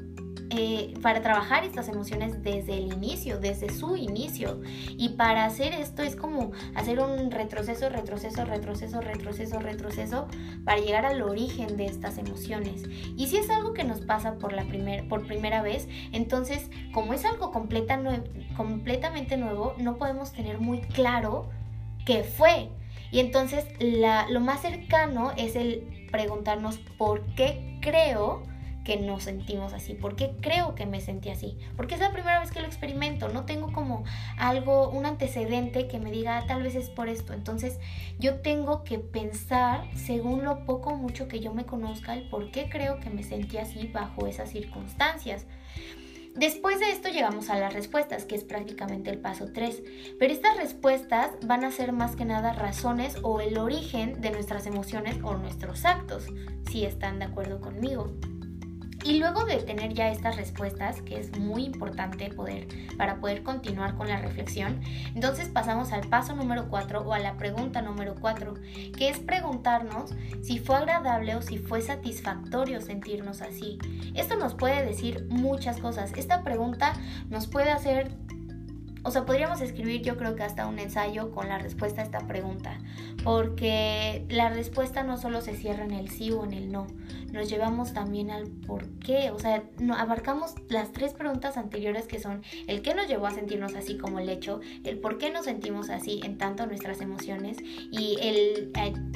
eh, 0.51 0.95
para 1.03 1.21
trabajar 1.21 1.65
estas 1.65 1.89
emociones 1.89 2.43
desde 2.43 2.79
el 2.79 2.93
inicio, 2.93 3.39
desde 3.39 3.71
su 3.71 3.97
inicio. 3.97 4.63
Y 4.97 5.11
para 5.11 5.45
hacer 5.45 5.75
esto 5.75 6.03
es 6.03 6.17
como 6.17 6.53
hacer 6.75 7.01
un 7.01 7.31
retroceso, 7.31 7.91
retroceso, 7.91 8.45
retroceso, 8.47 9.01
retroceso, 9.01 9.59
retroceso, 9.59 10.29
para 10.65 10.81
llegar 10.81 11.05
al 11.05 11.21
origen 11.21 11.77
de 11.77 11.87
estas 11.87 12.17
emociones. 12.17 12.85
Y 13.17 13.27
si 13.27 13.37
es 13.37 13.51
algo 13.51 13.75
que 13.75 13.85
nos 13.85 14.01
pasa 14.01 14.39
por, 14.39 14.55
la 14.55 14.65
primer, 14.65 15.07
por 15.07 15.27
primera 15.27 15.61
vez, 15.61 15.87
entonces 16.13 16.71
como 16.93 17.13
es 17.13 17.25
algo 17.27 17.51
completa, 17.51 18.01
completamente 18.57 19.37
nuevo, 19.37 19.75
no 19.79 19.97
podemos 19.97 20.33
tener 20.33 20.59
muy 20.61 20.81
claro 20.81 21.51
qué 22.07 22.25
fue. 22.25 22.71
Y 23.11 23.21
entonces 23.21 23.67
lo 23.81 24.41
más 24.41 24.63
cercano 24.63 25.33
es 25.37 25.57
el 25.57 26.09
preguntarnos 26.11 26.79
por 26.97 27.23
qué 27.35 27.79
creo 27.83 28.43
que 28.89 28.97
nos 28.97 29.25
sentimos 29.25 29.75
así? 29.75 29.93
¿Por 29.93 30.17
qué 30.17 30.35
creo 30.41 30.75
que 30.75 30.87
me 30.87 31.03
sentí 31.03 31.29
así? 31.29 31.59
Porque 31.77 31.95
es 31.95 32.01
la 32.01 32.11
primera 32.11 32.41
vez 32.41 32.51
que 32.51 32.63
lo 32.63 32.67
experimento, 32.67 33.29
no 33.29 33.45
tengo 33.45 33.71
como 33.71 34.05
algo, 34.39 34.89
un 34.89 35.05
antecedente 35.05 35.89
que 35.89 35.99
me 35.99 36.11
diga 36.11 36.39
ah, 36.39 36.47
tal 36.47 36.63
vez 36.63 36.75
es 36.75 36.89
por 36.89 37.11
esto. 37.11 37.35
Entonces 37.35 37.81
yo 38.19 38.37
tengo 38.37 38.85
que 38.85 38.99
pensar, 38.99 39.85
según 39.95 40.43
lo 40.43 40.65
poco 40.65 40.89
o 40.89 40.97
mucho 40.97 41.29
que 41.29 41.41
yo 41.41 41.53
me 41.53 41.67
conozca, 41.67 42.15
el 42.15 42.31
por 42.31 42.51
qué 42.51 42.71
creo 42.71 42.99
que 42.99 43.11
me 43.11 43.23
sentí 43.23 43.59
así 43.59 43.89
bajo 43.89 44.27
esas 44.27 44.49
circunstancias. 44.49 45.45
Después 46.35 46.81
de 46.81 46.91
esto 46.91 47.11
llegamos 47.11 47.51
a 47.51 47.59
las 47.59 47.75
respuestas, 47.75 48.25
que 48.25 48.37
es 48.37 48.45
prácticamente 48.45 49.11
el 49.11 49.19
paso 49.19 49.53
3. 49.53 49.83
Pero 50.19 50.33
estas 50.33 50.57
respuestas 50.57 51.33
van 51.45 51.63
a 51.65 51.73
ser 51.73 51.93
más 51.93 52.17
que 52.17 52.25
nada 52.25 52.55
razones 52.55 53.19
o 53.23 53.43
el 53.43 53.59
origen 53.59 54.23
de 54.23 54.31
nuestras 54.31 54.65
emociones 54.65 55.19
o 55.23 55.37
nuestros 55.37 55.85
actos, 55.85 56.25
si 56.71 56.87
están 56.87 57.19
de 57.19 57.27
acuerdo 57.27 57.61
conmigo. 57.61 58.15
Y 59.09 59.21
luego 59.21 59.47
de 59.47 59.57
tener 59.63 59.95
ya 59.95 60.11
estas 60.11 60.37
respuestas, 60.37 61.01
que 61.01 61.19
es 61.19 61.35
muy 61.39 61.65
importante 61.65 62.29
poder 62.29 62.69
para 62.99 63.21
poder 63.21 63.43
continuar 63.43 63.97
con 63.97 64.07
la 64.07 64.19
reflexión, 64.19 64.83
entonces 65.15 65.49
pasamos 65.49 65.93
al 65.93 66.07
paso 66.09 66.37
número 66.37 66.69
4 66.69 67.01
o 67.01 67.15
a 67.15 67.19
la 67.19 67.39
pregunta 67.39 67.81
número 67.81 68.17
4, 68.21 68.53
que 68.95 69.09
es 69.09 69.19
preguntarnos 69.19 70.15
si 70.43 70.59
fue 70.59 70.77
agradable 70.77 71.37
o 71.37 71.41
si 71.41 71.57
fue 71.57 71.81
satisfactorio 71.81 72.83
sentirnos 72.83 73.41
así. 73.41 73.79
Esto 74.15 74.37
nos 74.37 74.53
puede 74.53 74.85
decir 74.85 75.27
muchas 75.31 75.79
cosas. 75.79 76.13
Esta 76.15 76.45
pregunta 76.45 76.93
nos 77.31 77.47
puede 77.47 77.71
hacer 77.71 78.11
o 79.09 79.11
sea, 79.11 79.25
podríamos 79.25 79.63
escribir 79.63 80.03
yo 80.03 80.19
creo 80.19 80.37
que 80.37 80.43
hasta 80.43 80.67
un 80.67 80.79
ensayo 80.79 81.31
con 81.31 81.49
la 81.49 81.57
respuesta 81.57 82.03
a 82.03 82.05
esta 82.05 82.27
pregunta, 82.27 82.79
porque 83.25 84.27
la 84.29 84.51
respuesta 84.51 85.03
no 85.03 85.17
solo 85.17 85.41
se 85.41 85.57
cierra 85.57 85.85
en 85.85 85.93
el 85.93 86.11
sí 86.11 86.31
o 86.31 86.45
en 86.45 86.53
el 86.53 86.71
no, 86.71 86.87
nos 87.33 87.49
llevamos 87.49 87.95
también 87.95 88.31
al 88.31 88.49
por 88.49 88.87
qué, 88.99 89.31
o 89.31 89.39
sea, 89.39 89.65
abarcamos 89.97 90.55
las 90.69 90.93
tres 90.93 91.15
preguntas 91.15 91.57
anteriores 91.57 92.07
que 92.07 92.19
son 92.19 92.43
el 92.67 92.83
qué 92.83 92.95
nos 92.95 93.09
llevó 93.09 93.27
a 93.27 93.31
sentirnos 93.31 93.75
así 93.77 93.97
como 93.97 94.19
el 94.19 94.29
hecho, 94.29 94.61
el 94.85 94.99
por 94.99 95.17
qué 95.17 95.31
nos 95.31 95.47
sentimos 95.47 95.89
así 95.89 96.21
en 96.23 96.37
tanto 96.37 96.67
nuestras 96.67 97.01
emociones 97.01 97.57
y 97.91 98.19
el, 98.21 98.73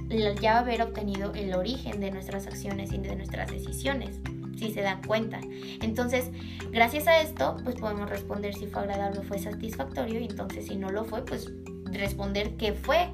el 0.09 0.41
ya 0.41 0.59
haber 0.59 0.81
obtenido 0.81 1.35
el 1.35 1.53
origen 1.55 2.01
de 2.01 2.11
nuestras 2.11 2.47
acciones 2.47 2.93
y 2.93 2.99
de 2.99 3.15
nuestras 3.15 3.51
decisiones 3.51 4.21
si 4.63 4.73
se 4.73 4.83
dan 4.83 5.03
cuenta. 5.03 5.41
Entonces, 5.81 6.31
gracias 6.71 7.07
a 7.07 7.21
esto, 7.21 7.57
pues 7.65 7.77
podemos 7.77 8.09
responder 8.09 8.55
si 8.55 8.67
fue 8.67 8.83
agradable 8.83 9.21
o 9.21 9.23
fue 9.23 9.39
satisfactorio 9.39 10.21
y 10.21 10.25
entonces 10.25 10.67
si 10.67 10.77
no 10.77 10.91
lo 10.91 11.05
fue, 11.05 11.25
pues 11.25 11.51
responder 11.93 12.57
qué 12.57 12.73
fue. 12.73 13.09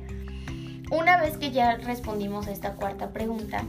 Una 0.90 1.20
vez 1.20 1.36
que 1.36 1.50
ya 1.50 1.76
respondimos 1.76 2.46
a 2.46 2.52
esta 2.52 2.74
cuarta 2.74 3.12
pregunta, 3.12 3.64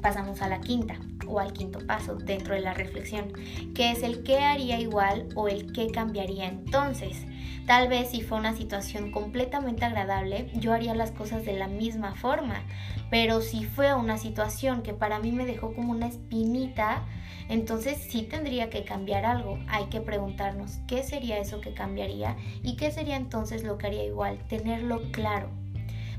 pasamos 0.00 0.40
a 0.40 0.48
la 0.48 0.60
quinta 0.60 0.96
o 1.26 1.40
al 1.40 1.52
quinto 1.52 1.78
paso 1.86 2.16
dentro 2.16 2.54
de 2.54 2.60
la 2.60 2.74
reflexión, 2.74 3.32
que 3.74 3.90
es 3.90 4.02
el 4.02 4.22
qué 4.22 4.38
haría 4.38 4.78
igual 4.80 5.28
o 5.34 5.48
el 5.48 5.72
qué 5.72 5.88
cambiaría 5.88 6.46
entonces. 6.46 7.26
Tal 7.66 7.88
vez 7.88 8.10
si 8.10 8.20
fue 8.20 8.38
una 8.38 8.54
situación 8.54 9.10
completamente 9.10 9.84
agradable, 9.84 10.50
yo 10.54 10.72
haría 10.72 10.94
las 10.94 11.10
cosas 11.10 11.44
de 11.44 11.54
la 11.54 11.66
misma 11.66 12.14
forma, 12.14 12.62
pero 13.10 13.40
si 13.40 13.64
fue 13.64 13.92
una 13.94 14.18
situación 14.18 14.82
que 14.82 14.94
para 14.94 15.18
mí 15.18 15.32
me 15.32 15.46
dejó 15.46 15.74
como 15.74 15.92
una 15.92 16.06
espinita, 16.06 17.04
entonces 17.48 17.98
sí 17.98 18.22
tendría 18.22 18.70
que 18.70 18.84
cambiar 18.84 19.24
algo. 19.24 19.58
Hay 19.68 19.86
que 19.86 20.00
preguntarnos 20.00 20.78
qué 20.86 21.02
sería 21.02 21.38
eso 21.38 21.60
que 21.60 21.74
cambiaría 21.74 22.36
y 22.62 22.76
qué 22.76 22.90
sería 22.90 23.16
entonces 23.16 23.64
lo 23.64 23.78
que 23.78 23.88
haría 23.88 24.04
igual, 24.04 24.38
tenerlo 24.48 25.02
claro 25.10 25.50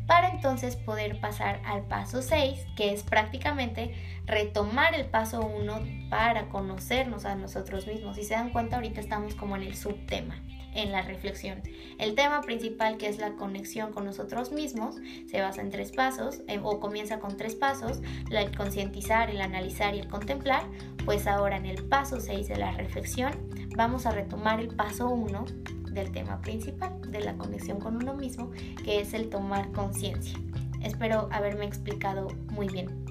para 0.07 0.29
entonces 0.29 0.77
poder 0.77 1.19
pasar 1.19 1.61
al 1.65 1.83
paso 1.83 2.21
6, 2.21 2.65
que 2.75 2.93
es 2.93 3.03
prácticamente 3.03 3.93
retomar 4.25 4.95
el 4.95 5.05
paso 5.05 5.41
1 5.41 6.09
para 6.09 6.47
conocernos 6.47 7.25
a 7.25 7.35
nosotros 7.35 7.85
mismos. 7.87 8.15
Si 8.15 8.23
se 8.23 8.33
dan 8.33 8.51
cuenta, 8.51 8.77
ahorita 8.77 9.01
estamos 9.01 9.35
como 9.35 9.57
en 9.57 9.63
el 9.63 9.75
subtema, 9.75 10.41
en 10.73 10.93
la 10.93 11.01
reflexión. 11.01 11.61
El 11.99 12.15
tema 12.15 12.41
principal, 12.41 12.97
que 12.97 13.07
es 13.07 13.19
la 13.19 13.33
conexión 13.33 13.91
con 13.91 14.05
nosotros 14.05 14.51
mismos, 14.51 14.95
se 15.29 15.41
basa 15.41 15.61
en 15.61 15.71
tres 15.71 15.91
pasos, 15.91 16.41
eh, 16.47 16.59
o 16.63 16.79
comienza 16.79 17.19
con 17.19 17.35
tres 17.35 17.55
pasos, 17.55 18.01
el 18.31 18.55
concientizar, 18.55 19.29
el 19.29 19.41
analizar 19.41 19.93
y 19.93 19.99
el 19.99 20.07
contemplar. 20.07 20.63
Pues 21.03 21.27
ahora 21.27 21.57
en 21.57 21.65
el 21.65 21.83
paso 21.83 22.21
6 22.21 22.47
de 22.47 22.55
la 22.55 22.71
reflexión, 22.71 23.33
vamos 23.75 24.05
a 24.05 24.11
retomar 24.11 24.61
el 24.61 24.69
paso 24.69 25.09
1 25.09 25.45
del 25.91 26.11
tema 26.11 26.39
principal, 26.41 26.97
de 27.17 27.25
la 27.25 27.38
conexión 27.38 27.79
con 27.79 27.97
uno 27.97 28.13
mismo, 28.13 28.51
que 28.83 29.01
es 29.01 29.13
el 29.13 29.29
tomar 29.29 29.71
conciencia. 29.71 30.39
Espero 30.81 31.27
haberme 31.31 31.65
explicado 31.65 32.27
muy 32.51 32.67
bien. 32.67 33.05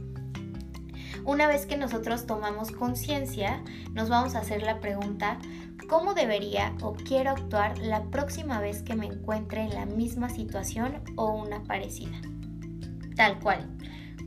Una 1.25 1.49
vez 1.49 1.67
que 1.67 1.77
nosotros 1.77 2.27
tomamos 2.27 2.71
conciencia, 2.71 3.63
nos 3.93 4.09
vamos 4.09 4.35
a 4.35 4.41
hacer 4.41 4.63
la 4.63 4.81
pregunta, 4.81 5.39
¿cómo 5.89 6.15
debería 6.15 6.75
o 6.83 6.95
quiero 6.95 7.31
actuar 7.31 7.79
la 7.79 8.05
próxima 8.05 8.61
vez 8.61 8.83
que 8.83 8.95
me 8.95 9.07
encuentre 9.07 9.63
en 9.63 9.75
la 9.75 9.87
misma 9.87 10.29
situación 10.29 11.03
o 11.17 11.33
una 11.33 11.65
parecida? 11.65 12.17
Tal 13.17 13.41
cual 13.41 13.69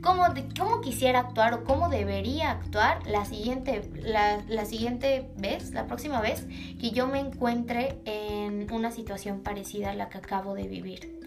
cómo, 0.02 0.82
quisiera 0.82 1.20
actuar 1.20 1.54
o 1.54 1.64
cómo 1.64 1.90
debería 1.90 2.52
actuar 2.52 3.06
la 3.08 3.26
siguiente, 3.26 3.82
la 4.04 4.66
siguiente 4.66 5.30
vez, 5.38 5.72
la 5.72 5.88
próxima 5.88 6.22
vez 6.22 6.46
que 6.80 6.92
yo 6.92 7.08
me 7.08 7.20
encuentre 7.20 7.98
en 8.06 8.72
una 8.72 8.92
situación 8.92 9.42
parecida 9.42 9.92
a 9.92 9.96
la 9.96 10.10
que 10.10 10.18
acabo 10.18 10.54
de 10.54 10.68
vivir. 10.68 11.20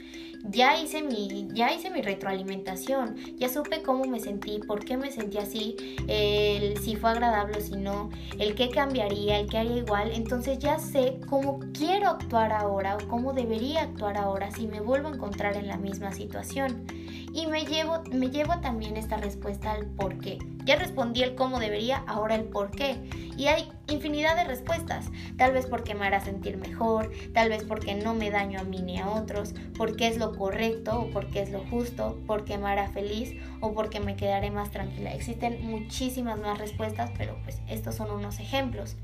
Ya 0.44 0.76
hice 0.76 1.02
mi, 1.02 1.48
ya 1.52 1.72
hice 1.72 1.88
mi 1.88 2.02
retroalimentación, 2.02 3.14
ya 3.38 3.48
supe 3.48 3.82
cómo 3.82 4.04
me 4.06 4.18
sentí, 4.18 4.58
por 4.58 4.84
qué 4.84 4.96
me 4.96 5.12
sentí 5.12 5.38
así, 5.38 5.76
el 6.08 6.78
si 6.78 6.96
fue 6.96 7.10
agradable 7.10 7.58
o 7.58 7.60
si 7.60 7.76
no, 7.76 8.10
el 8.40 8.56
qué 8.56 8.68
cambiaría, 8.68 9.38
el 9.38 9.48
qué 9.48 9.58
haría 9.58 9.76
igual, 9.76 10.10
entonces 10.12 10.58
ya 10.58 10.80
sé 10.80 11.20
cómo 11.28 11.60
quiero 11.72 12.08
actuar 12.08 12.52
ahora 12.52 12.96
o 12.96 13.08
cómo 13.08 13.32
debería 13.32 13.82
actuar 13.82 14.16
ahora 14.16 14.50
si 14.50 14.66
me 14.66 14.80
vuelvo 14.80 15.08
a 15.08 15.12
encontrar 15.12 15.56
en 15.56 15.68
la 15.68 15.76
misma 15.76 16.10
situación 16.10 16.86
y 17.32 17.46
me 17.46 17.64
llevo, 17.64 18.02
me 18.12 18.30
llevo 18.30 18.58
también 18.60 18.96
esta 18.96 19.16
respuesta 19.16 19.72
al 19.72 19.86
por 19.86 20.18
qué. 20.18 20.38
Ya 20.64 20.76
respondí 20.76 21.22
el 21.22 21.34
cómo 21.34 21.58
debería, 21.58 22.04
ahora 22.06 22.36
el 22.36 22.44
por 22.44 22.70
qué. 22.70 22.96
Y 23.36 23.46
hay 23.46 23.72
infinidad 23.88 24.36
de 24.36 24.44
respuestas. 24.44 25.06
Tal 25.36 25.52
vez 25.52 25.66
porque 25.66 25.94
me 25.94 26.06
hará 26.06 26.20
sentir 26.20 26.56
mejor, 26.56 27.10
tal 27.32 27.48
vez 27.48 27.64
porque 27.64 27.94
no 27.94 28.14
me 28.14 28.30
daño 28.30 28.60
a 28.60 28.64
mí 28.64 28.80
ni 28.82 28.98
a 28.98 29.08
otros, 29.08 29.54
porque 29.76 30.06
es 30.06 30.18
lo 30.18 30.36
correcto 30.36 31.00
o 31.00 31.10
porque 31.10 31.42
es 31.42 31.50
lo 31.50 31.64
justo, 31.66 32.20
porque 32.26 32.58
me 32.58 32.68
hará 32.68 32.88
feliz 32.88 33.34
o 33.60 33.72
porque 33.72 33.98
me 33.98 34.14
quedaré 34.14 34.50
más 34.50 34.70
tranquila. 34.70 35.12
Existen 35.12 35.64
muchísimas 35.66 36.38
más 36.38 36.58
respuestas, 36.58 37.10
pero 37.16 37.36
pues 37.44 37.60
estos 37.68 37.94
son 37.94 38.10
unos 38.10 38.38
ejemplos. 38.38 38.96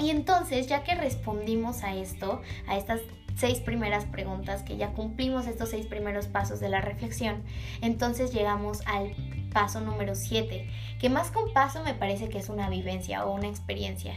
Y 0.00 0.10
entonces, 0.10 0.66
ya 0.66 0.82
que 0.82 0.94
respondimos 0.94 1.82
a 1.82 1.94
esto, 1.94 2.42
a 2.66 2.76
estas 2.76 3.00
seis 3.42 3.58
primeras 3.58 4.04
preguntas, 4.04 4.62
que 4.62 4.76
ya 4.76 4.92
cumplimos 4.92 5.48
estos 5.48 5.70
seis 5.70 5.86
primeros 5.86 6.28
pasos 6.28 6.60
de 6.60 6.68
la 6.68 6.80
reflexión, 6.80 7.42
entonces 7.80 8.32
llegamos 8.32 8.82
al 8.86 9.16
paso 9.52 9.80
número 9.80 10.14
7, 10.14 10.70
que 11.00 11.10
más 11.10 11.32
que 11.32 11.38
un 11.38 11.52
paso 11.52 11.82
me 11.82 11.92
parece 11.92 12.28
que 12.28 12.38
es 12.38 12.48
una 12.48 12.70
vivencia 12.70 13.26
o 13.26 13.34
una 13.34 13.48
experiencia. 13.48 14.14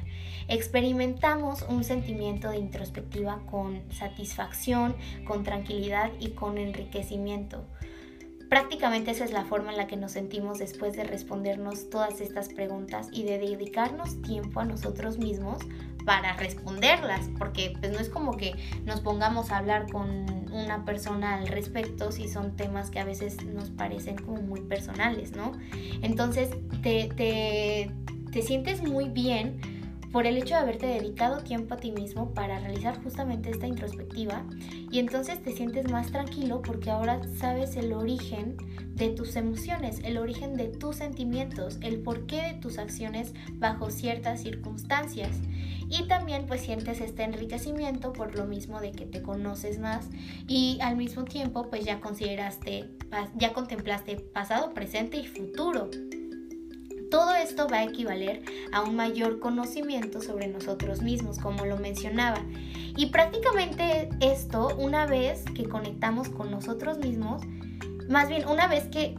Experimentamos 0.48 1.66
un 1.68 1.84
sentimiento 1.84 2.52
de 2.52 2.58
introspectiva 2.58 3.42
con 3.50 3.82
satisfacción, 3.92 4.96
con 5.26 5.44
tranquilidad 5.44 6.12
y 6.20 6.30
con 6.36 6.60
enriquecimiento. 6.60 7.66
Prácticamente 8.48 9.10
esa 9.10 9.26
es 9.26 9.32
la 9.32 9.46
forma 9.46 9.72
en 9.72 9.78
la 9.78 9.88
que 9.88 9.98
nos 9.98 10.12
sentimos 10.12 10.60
después 10.60 10.96
de 10.96 11.04
respondernos 11.04 11.90
todas 11.90 12.22
estas 12.22 12.50
preguntas 12.50 13.10
y 13.12 13.24
de 13.24 13.40
dedicarnos 13.40 14.22
tiempo 14.22 14.60
a 14.60 14.66
nosotros 14.66 15.18
mismos 15.18 15.58
para 16.06 16.34
responderlas, 16.34 17.30
porque 17.38 17.74
pues 17.80 17.92
no 17.92 18.00
es 18.00 18.10
como 18.10 18.38
que 18.38 18.56
nos 18.86 19.02
pongamos 19.02 19.52
a 19.52 19.58
hablar 19.58 19.92
con 19.92 20.26
una 20.52 20.86
persona 20.86 21.36
al 21.36 21.48
respecto 21.48 22.12
si 22.12 22.28
son 22.28 22.56
temas 22.56 22.92
que 22.92 23.00
a 23.00 23.06
veces 23.06 23.44
nos 23.44 23.72
parecen 23.72 24.16
como 24.16 24.42
muy 24.42 24.62
personales, 24.62 25.32
¿no? 25.36 25.52
Entonces 26.02 26.50
te, 26.82 27.10
te, 27.16 27.92
te 28.32 28.42
sientes 28.42 28.82
muy 28.84 29.10
bien 29.10 29.75
por 30.16 30.26
el 30.26 30.38
hecho 30.38 30.56
de 30.56 30.62
haberte 30.62 30.86
dedicado 30.86 31.44
tiempo 31.44 31.74
a 31.74 31.78
ti 31.78 31.92
mismo 31.92 32.34
para 32.34 32.58
realizar 32.58 33.04
justamente 33.04 33.50
esta 33.50 33.68
introspectiva 33.68 34.46
y 34.90 35.00
entonces 35.00 35.44
te 35.44 35.52
sientes 35.52 35.92
más 35.92 36.10
tranquilo 36.10 36.62
porque 36.62 36.90
ahora 36.90 37.20
sabes 37.38 37.76
el 37.76 37.92
origen 37.92 38.56
de 38.94 39.10
tus 39.10 39.36
emociones, 39.36 40.00
el 40.06 40.18
origen 40.18 40.56
de 40.56 40.70
tus 40.70 40.96
sentimientos, 40.96 41.80
el 41.82 42.02
porqué 42.02 42.44
de 42.44 42.54
tus 42.54 42.78
acciones 42.78 43.34
bajo 43.56 43.92
ciertas 43.92 44.42
circunstancias. 44.42 45.32
Y 45.90 46.08
también 46.08 46.46
pues 46.46 46.62
sientes 46.62 47.02
este 47.02 47.24
enriquecimiento 47.24 48.14
por 48.14 48.38
lo 48.38 48.46
mismo 48.46 48.80
de 48.80 48.94
que 48.94 49.06
te 49.06 49.22
conoces 49.22 49.80
más 49.80 50.08
y 50.48 50.80
al 50.82 50.96
mismo 50.96 51.26
tiempo 51.26 51.70
pues 51.70 51.84
ya 51.84 52.00
consideraste, 52.00 52.90
ya 53.36 53.52
contemplaste 53.52 54.16
pasado, 54.16 54.74
presente 54.74 55.18
y 55.18 55.28
futuro. 55.28 55.90
Todo 57.10 57.36
esto 57.36 57.68
va 57.68 57.78
a 57.78 57.84
equivaler 57.84 58.42
a 58.72 58.82
un 58.82 58.96
mayor 58.96 59.40
conocimiento 59.40 60.22
sobre 60.22 60.48
nosotros 60.48 61.02
mismos, 61.02 61.40
como 61.40 61.66
lo 61.66 61.78
mencionaba. 61.78 62.40
Y 62.98 63.08
prácticamente 63.08 64.10
esto, 64.22 64.76
una 64.78 65.06
vez 65.06 65.44
que 65.56 65.68
conectamos 65.68 66.30
con 66.30 66.52
nosotros 66.52 66.98
mismos, 66.98 67.42
más 68.08 68.30
bien, 68.30 68.48
una 68.48 68.68
vez 68.68 68.86
que 68.86 69.16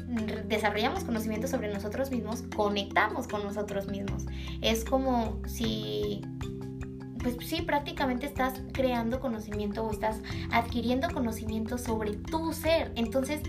desarrollamos 0.46 1.02
conocimiento 1.04 1.48
sobre 1.48 1.72
nosotros 1.72 2.10
mismos, 2.10 2.44
conectamos 2.54 3.26
con 3.26 3.42
nosotros 3.42 3.88
mismos. 3.88 4.26
Es 4.60 4.84
como 4.84 5.40
si, 5.46 6.22
pues 7.20 7.36
sí, 7.40 7.62
prácticamente 7.62 8.26
estás 8.26 8.62
creando 8.72 9.18
conocimiento 9.18 9.84
o 9.84 9.90
estás 9.90 10.20
adquiriendo 10.52 11.08
conocimiento 11.12 11.78
sobre 11.78 12.12
tu 12.14 12.52
ser. 12.52 12.92
Entonces, 12.94 13.40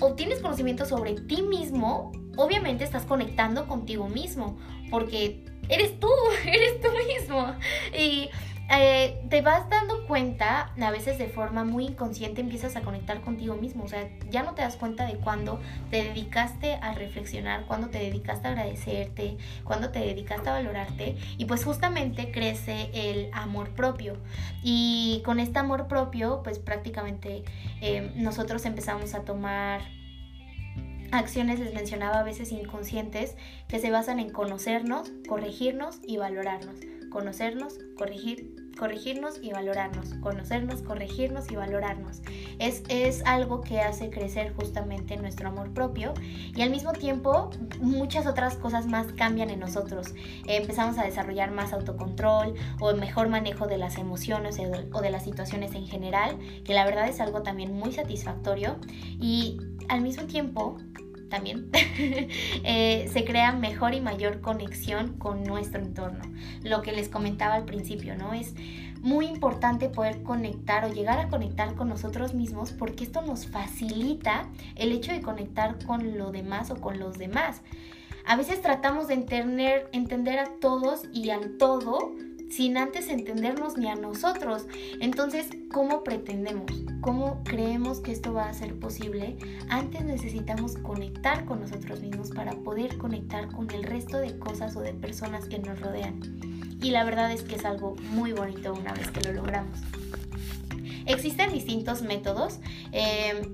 obtienes 0.00 0.40
conocimiento 0.40 0.84
sobre 0.84 1.14
ti 1.14 1.40
mismo, 1.40 2.12
obviamente 2.36 2.84
estás 2.84 3.04
conectando 3.04 3.66
contigo 3.66 4.08
mismo, 4.08 4.56
porque 4.90 5.44
eres 5.68 5.98
tú, 5.98 6.08
eres 6.44 6.80
tú 6.80 6.88
mismo. 7.08 7.54
Y 7.96 8.30
eh, 8.70 9.22
te 9.28 9.42
vas 9.42 9.68
dando 9.68 10.06
cuenta, 10.06 10.72
a 10.80 10.90
veces 10.90 11.18
de 11.18 11.28
forma 11.28 11.64
muy 11.64 11.86
inconsciente 11.86 12.40
empiezas 12.40 12.76
a 12.76 12.80
conectar 12.80 13.20
contigo 13.20 13.56
mismo, 13.56 13.84
o 13.84 13.88
sea, 13.88 14.08
ya 14.30 14.42
no 14.42 14.54
te 14.54 14.62
das 14.62 14.76
cuenta 14.76 15.06
de 15.06 15.16
cuándo 15.16 15.60
te 15.90 16.02
dedicaste 16.02 16.74
a 16.76 16.94
reflexionar, 16.94 17.66
cuándo 17.66 17.88
te 17.88 17.98
dedicaste 17.98 18.48
a 18.48 18.50
agradecerte, 18.52 19.36
cuándo 19.64 19.90
te 19.90 19.98
dedicaste 19.98 20.48
a 20.48 20.52
valorarte. 20.52 21.16
Y 21.36 21.44
pues 21.44 21.64
justamente 21.64 22.30
crece 22.30 22.90
el 22.94 23.28
amor 23.34 23.70
propio. 23.70 24.16
Y 24.62 25.22
con 25.26 25.40
este 25.40 25.58
amor 25.58 25.86
propio 25.86 26.42
pues 26.42 26.58
prácticamente 26.58 27.44
eh, 27.82 28.12
nosotros 28.16 28.64
empezamos 28.64 29.14
a 29.14 29.24
tomar 29.24 29.82
acciones, 31.14 31.60
les 31.60 31.74
mencionaba 31.74 32.20
a 32.20 32.24
veces 32.24 32.52
inconscientes, 32.52 33.36
que 33.68 33.78
se 33.78 33.90
basan 33.90 34.20
en 34.20 34.30
conocernos, 34.30 35.12
corregirnos 35.28 36.00
y 36.02 36.16
valorarnos 36.16 36.76
conocernos, 37.14 37.78
corregir, 37.96 38.72
corregirnos 38.76 39.38
y 39.40 39.52
valorarnos, 39.52 40.14
conocernos, 40.14 40.82
corregirnos 40.82 41.48
y 41.48 41.54
valorarnos. 41.54 42.22
Es, 42.58 42.82
es 42.88 43.24
algo 43.24 43.60
que 43.60 43.80
hace 43.80 44.10
crecer 44.10 44.52
justamente 44.52 45.16
nuestro 45.16 45.48
amor 45.48 45.72
propio 45.72 46.12
y 46.56 46.60
al 46.60 46.70
mismo 46.70 46.92
tiempo 46.92 47.50
muchas 47.80 48.26
otras 48.26 48.56
cosas 48.56 48.88
más 48.88 49.12
cambian 49.12 49.50
en 49.50 49.60
nosotros. 49.60 50.12
empezamos 50.48 50.98
a 50.98 51.04
desarrollar 51.04 51.52
más 51.52 51.72
autocontrol 51.72 52.54
o 52.80 52.92
mejor 52.94 53.28
manejo 53.28 53.68
de 53.68 53.78
las 53.78 53.96
emociones 53.96 54.58
o 54.92 55.00
de 55.00 55.10
las 55.10 55.22
situaciones 55.22 55.72
en 55.76 55.86
general, 55.86 56.36
que 56.64 56.74
la 56.74 56.84
verdad 56.84 57.08
es 57.08 57.20
algo 57.20 57.42
también 57.42 57.72
muy 57.72 57.92
satisfactorio 57.92 58.76
y 59.20 59.60
al 59.88 60.00
mismo 60.00 60.24
tiempo 60.24 60.78
también, 61.34 61.68
eh, 61.72 63.10
se 63.12 63.24
crea 63.24 63.50
mejor 63.52 63.92
y 63.92 64.00
mayor 64.00 64.40
conexión 64.40 65.14
con 65.18 65.42
nuestro 65.42 65.80
entorno. 65.80 66.22
Lo 66.62 66.80
que 66.80 66.92
les 66.92 67.08
comentaba 67.08 67.54
al 67.54 67.64
principio, 67.64 68.14
¿no? 68.16 68.34
Es 68.34 68.54
muy 69.00 69.26
importante 69.26 69.88
poder 69.88 70.22
conectar 70.22 70.84
o 70.84 70.92
llegar 70.92 71.18
a 71.18 71.28
conectar 71.28 71.74
con 71.74 71.88
nosotros 71.88 72.34
mismos 72.34 72.70
porque 72.70 73.02
esto 73.02 73.20
nos 73.20 73.48
facilita 73.48 74.48
el 74.76 74.92
hecho 74.92 75.10
de 75.10 75.22
conectar 75.22 75.84
con 75.84 76.16
lo 76.16 76.30
demás 76.30 76.70
o 76.70 76.76
con 76.76 77.00
los 77.00 77.18
demás. 77.18 77.62
A 78.24 78.36
veces 78.36 78.62
tratamos 78.62 79.08
de 79.08 79.14
entender, 79.14 79.88
entender 79.92 80.38
a 80.38 80.46
todos 80.60 81.02
y 81.12 81.30
al 81.30 81.58
todo 81.58 82.12
sin 82.50 82.76
antes 82.76 83.08
entendernos 83.08 83.76
ni 83.76 83.88
a 83.88 83.94
nosotros. 83.94 84.66
Entonces, 85.00 85.48
¿cómo 85.72 86.04
pretendemos? 86.04 86.70
¿Cómo 87.00 87.42
creemos 87.44 88.00
que 88.00 88.12
esto 88.12 88.32
va 88.32 88.48
a 88.48 88.54
ser 88.54 88.78
posible? 88.78 89.36
Antes 89.68 90.04
necesitamos 90.04 90.76
conectar 90.78 91.44
con 91.44 91.60
nosotros 91.60 92.00
mismos 92.00 92.30
para 92.30 92.52
poder 92.52 92.96
conectar 92.96 93.50
con 93.50 93.70
el 93.70 93.82
resto 93.84 94.18
de 94.18 94.38
cosas 94.38 94.76
o 94.76 94.80
de 94.80 94.92
personas 94.92 95.46
que 95.46 95.58
nos 95.58 95.80
rodean. 95.80 96.20
Y 96.80 96.90
la 96.90 97.04
verdad 97.04 97.32
es 97.32 97.42
que 97.42 97.56
es 97.56 97.64
algo 97.64 97.96
muy 98.10 98.32
bonito 98.32 98.72
una 98.74 98.92
vez 98.92 99.10
que 99.10 99.20
lo 99.22 99.32
logramos. 99.32 99.80
Existen 101.06 101.52
distintos 101.52 102.02
métodos. 102.02 102.60
Eh, 102.92 103.52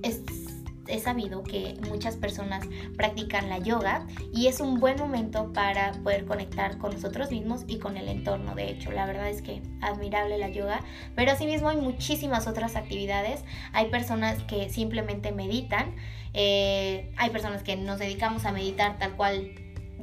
he 0.90 0.98
sabido 0.98 1.42
que 1.42 1.76
muchas 1.88 2.16
personas 2.16 2.66
practican 2.96 3.48
la 3.48 3.58
yoga 3.58 4.06
y 4.32 4.46
es 4.48 4.60
un 4.60 4.80
buen 4.80 4.98
momento 4.98 5.52
para 5.52 5.92
poder 6.02 6.24
conectar 6.26 6.78
con 6.78 6.92
nosotros 6.92 7.30
mismos 7.30 7.64
y 7.66 7.78
con 7.78 7.96
el 7.96 8.08
entorno. 8.08 8.54
De 8.54 8.70
hecho, 8.70 8.90
la 8.90 9.06
verdad 9.06 9.28
es 9.28 9.42
que 9.42 9.62
admirable 9.80 10.38
la 10.38 10.48
yoga, 10.48 10.80
pero 11.14 11.32
asimismo 11.32 11.68
hay 11.68 11.76
muchísimas 11.78 12.46
otras 12.46 12.76
actividades. 12.76 13.44
Hay 13.72 13.90
personas 13.90 14.42
que 14.44 14.68
simplemente 14.68 15.32
meditan, 15.32 15.94
eh, 16.34 17.12
hay 17.16 17.30
personas 17.30 17.62
que 17.62 17.76
nos 17.76 17.98
dedicamos 17.98 18.44
a 18.44 18.52
meditar 18.52 18.98
tal 18.98 19.16
cual 19.16 19.52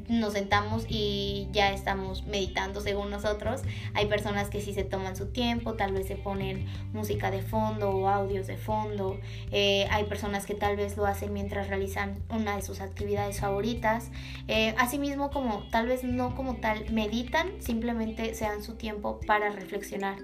nos 0.08 0.34
sentamos 0.34 0.86
y 0.88 1.48
ya 1.52 1.72
estamos 1.72 2.26
meditando 2.26 2.82
según 2.82 3.10
nosotros. 3.10 3.62
Hay 3.94 4.06
personas 4.08 4.50
que 4.50 4.62
sí 4.62 4.74
se 4.74 4.84
toman 4.84 5.16
su 5.16 5.28
tiempo, 5.28 5.74
tal 5.74 5.94
vez 5.94 6.08
se 6.08 6.16
ponen 6.16 6.66
música 6.94 7.32
de 7.32 7.42
fondo 7.42 7.90
o 7.90 8.08
audios 8.08 8.48
de 8.48 8.58
fondo. 8.58 9.20
Eh, 9.52 9.88
hay 9.92 10.06
personas 10.06 10.46
que 10.46 10.56
tal 10.56 10.76
vez 10.78 10.98
lo 10.98 11.06
hacen 11.06 11.34
mientras 11.34 11.68
realizan 11.68 12.20
una 12.30 12.56
de 12.56 12.62
sus 12.62 12.82
actividades 12.82 13.40
favoritas. 13.40 14.12
Eh, 14.48 14.74
asimismo, 14.78 15.30
como 15.30 15.64
tal 15.72 15.88
vez 15.88 16.04
no 16.04 16.36
como 16.36 16.56
tal 16.56 16.90
meditan, 16.92 17.62
simplemente 17.62 18.34
se 18.34 18.46
dan 18.46 18.64
su 18.64 18.76
tiempo 18.76 19.20
para 19.26 19.50
reflexionar. 19.50 20.18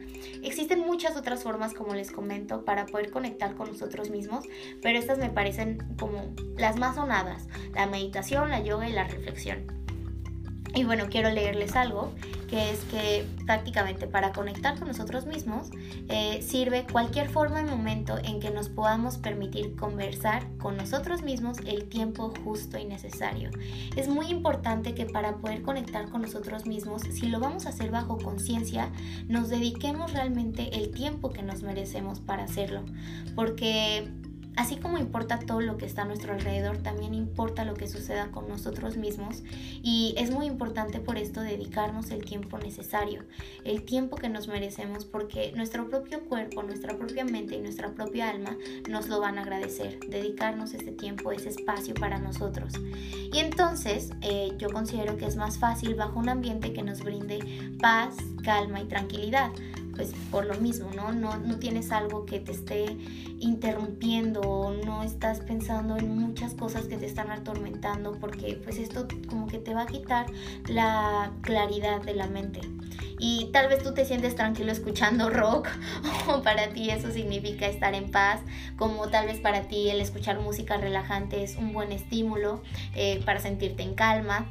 Existen 0.43 0.79
muchas 0.79 1.15
otras 1.17 1.43
formas, 1.43 1.73
como 1.73 1.93
les 1.93 2.11
comento, 2.11 2.65
para 2.65 2.85
poder 2.85 3.11
conectar 3.11 3.55
con 3.55 3.69
nosotros 3.69 4.09
mismos, 4.09 4.45
pero 4.81 4.97
estas 4.97 5.17
me 5.17 5.29
parecen 5.29 5.77
como 5.99 6.33
las 6.57 6.77
más 6.77 6.95
sonadas, 6.95 7.47
la 7.73 7.87
meditación, 7.87 8.49
la 8.49 8.61
yoga 8.61 8.87
y 8.87 8.93
la 8.93 9.05
reflexión. 9.05 9.72
Y 10.75 10.85
bueno, 10.85 11.05
quiero 11.09 11.29
leerles 11.29 11.75
algo, 11.75 12.11
que 12.49 12.71
es 12.71 12.79
que 12.85 13.25
prácticamente 13.45 14.07
para 14.07 14.31
conectar 14.31 14.77
con 14.77 14.87
nosotros 14.87 15.27
mismos 15.27 15.69
eh, 16.09 16.41
sirve 16.41 16.85
cualquier 16.91 17.29
forma 17.29 17.61
y 17.61 17.65
momento 17.65 18.17
en 18.23 18.39
que 18.39 18.49
nos 18.49 18.69
podamos 18.69 19.17
permitir 19.17 19.75
conversar 19.75 20.43
con 20.57 20.75
nosotros 20.75 21.21
mismos 21.21 21.59
el 21.65 21.89
tiempo 21.89 22.33
justo 22.43 22.79
y 22.79 22.85
necesario. 22.85 23.51
Es 23.95 24.07
muy 24.07 24.27
importante 24.27 24.95
que 24.95 25.05
para 25.05 25.37
poder 25.37 25.61
conectar 25.61 26.09
con 26.09 26.23
nosotros 26.23 26.65
mismos, 26.65 27.03
si 27.03 27.27
lo 27.27 27.39
vamos 27.39 27.67
a 27.67 27.69
hacer 27.69 27.91
bajo 27.91 28.17
conciencia, 28.17 28.91
nos 29.27 29.49
dediquemos 29.49 30.13
realmente 30.13 30.75
el 30.75 30.91
tiempo 30.91 31.29
que 31.29 31.43
nos 31.43 31.61
merecemos 31.61 32.19
para 32.19 32.43
hacerlo. 32.43 32.83
Porque 33.35 34.11
Así 34.55 34.77
como 34.77 34.97
importa 34.97 35.39
todo 35.39 35.61
lo 35.61 35.77
que 35.77 35.85
está 35.85 36.03
a 36.03 36.05
nuestro 36.05 36.33
alrededor, 36.33 36.77
también 36.77 37.13
importa 37.13 37.65
lo 37.65 37.73
que 37.73 37.87
suceda 37.87 38.29
con 38.31 38.47
nosotros 38.47 38.97
mismos. 38.97 39.43
Y 39.81 40.13
es 40.17 40.31
muy 40.31 40.45
importante 40.45 40.99
por 40.99 41.17
esto 41.17 41.41
dedicarnos 41.41 42.11
el 42.11 42.23
tiempo 42.23 42.59
necesario, 42.59 43.23
el 43.63 43.83
tiempo 43.83 44.15
que 44.15 44.29
nos 44.29 44.47
merecemos 44.47 45.05
porque 45.05 45.51
nuestro 45.55 45.89
propio 45.89 46.23
cuerpo, 46.25 46.61
nuestra 46.61 46.97
propia 46.97 47.25
mente 47.25 47.55
y 47.55 47.61
nuestra 47.61 47.93
propia 47.93 48.29
alma 48.29 48.55
nos 48.89 49.07
lo 49.07 49.19
van 49.19 49.39
a 49.39 49.41
agradecer, 49.41 49.99
dedicarnos 50.09 50.73
este 50.73 50.91
tiempo, 50.91 51.31
ese 51.31 51.49
espacio 51.49 51.95
para 51.95 52.19
nosotros. 52.19 52.73
Y 53.31 53.39
entonces 53.39 54.11
eh, 54.21 54.53
yo 54.59 54.69
considero 54.69 55.17
que 55.17 55.25
es 55.25 55.35
más 55.35 55.57
fácil 55.57 55.95
bajo 55.95 56.19
un 56.19 56.29
ambiente 56.29 56.73
que 56.73 56.83
nos 56.83 57.03
brinde 57.03 57.39
paz, 57.79 58.15
calma 58.43 58.81
y 58.81 58.85
tranquilidad 58.85 59.51
pues 59.95 60.13
por 60.31 60.45
lo 60.45 60.55
mismo, 60.55 60.89
¿no? 60.95 61.11
¿no? 61.11 61.37
No 61.37 61.57
tienes 61.59 61.91
algo 61.91 62.25
que 62.25 62.39
te 62.39 62.51
esté 62.51 62.85
interrumpiendo, 63.39 64.75
no 64.85 65.03
estás 65.03 65.39
pensando 65.39 65.97
en 65.97 66.17
muchas 66.17 66.53
cosas 66.53 66.85
que 66.85 66.97
te 66.97 67.05
están 67.05 67.31
atormentando, 67.31 68.13
porque 68.19 68.59
pues 68.63 68.77
esto 68.77 69.07
como 69.27 69.47
que 69.47 69.59
te 69.59 69.73
va 69.73 69.83
a 69.83 69.87
quitar 69.87 70.25
la 70.67 71.31
claridad 71.41 72.01
de 72.01 72.15
la 72.15 72.27
mente 72.27 72.61
y 73.19 73.49
tal 73.53 73.69
vez 73.69 73.81
tú 73.81 73.93
te 73.93 74.03
sientes 74.03 74.35
tranquilo 74.35 74.71
escuchando 74.71 75.29
rock 75.29 75.69
o 76.27 76.41
para 76.41 76.69
ti 76.69 76.89
eso 76.89 77.09
significa 77.11 77.67
estar 77.67 77.93
en 77.93 78.11
paz, 78.11 78.41
como 78.77 79.07
tal 79.07 79.27
vez 79.27 79.39
para 79.39 79.61
ti 79.63 79.89
el 79.89 80.01
escuchar 80.01 80.39
música 80.39 80.77
relajante 80.77 81.41
es 81.41 81.55
un 81.55 81.71
buen 81.71 81.93
estímulo 81.93 82.61
eh, 82.95 83.21
para 83.25 83.39
sentirte 83.39 83.83
en 83.83 83.93
calma, 83.93 84.49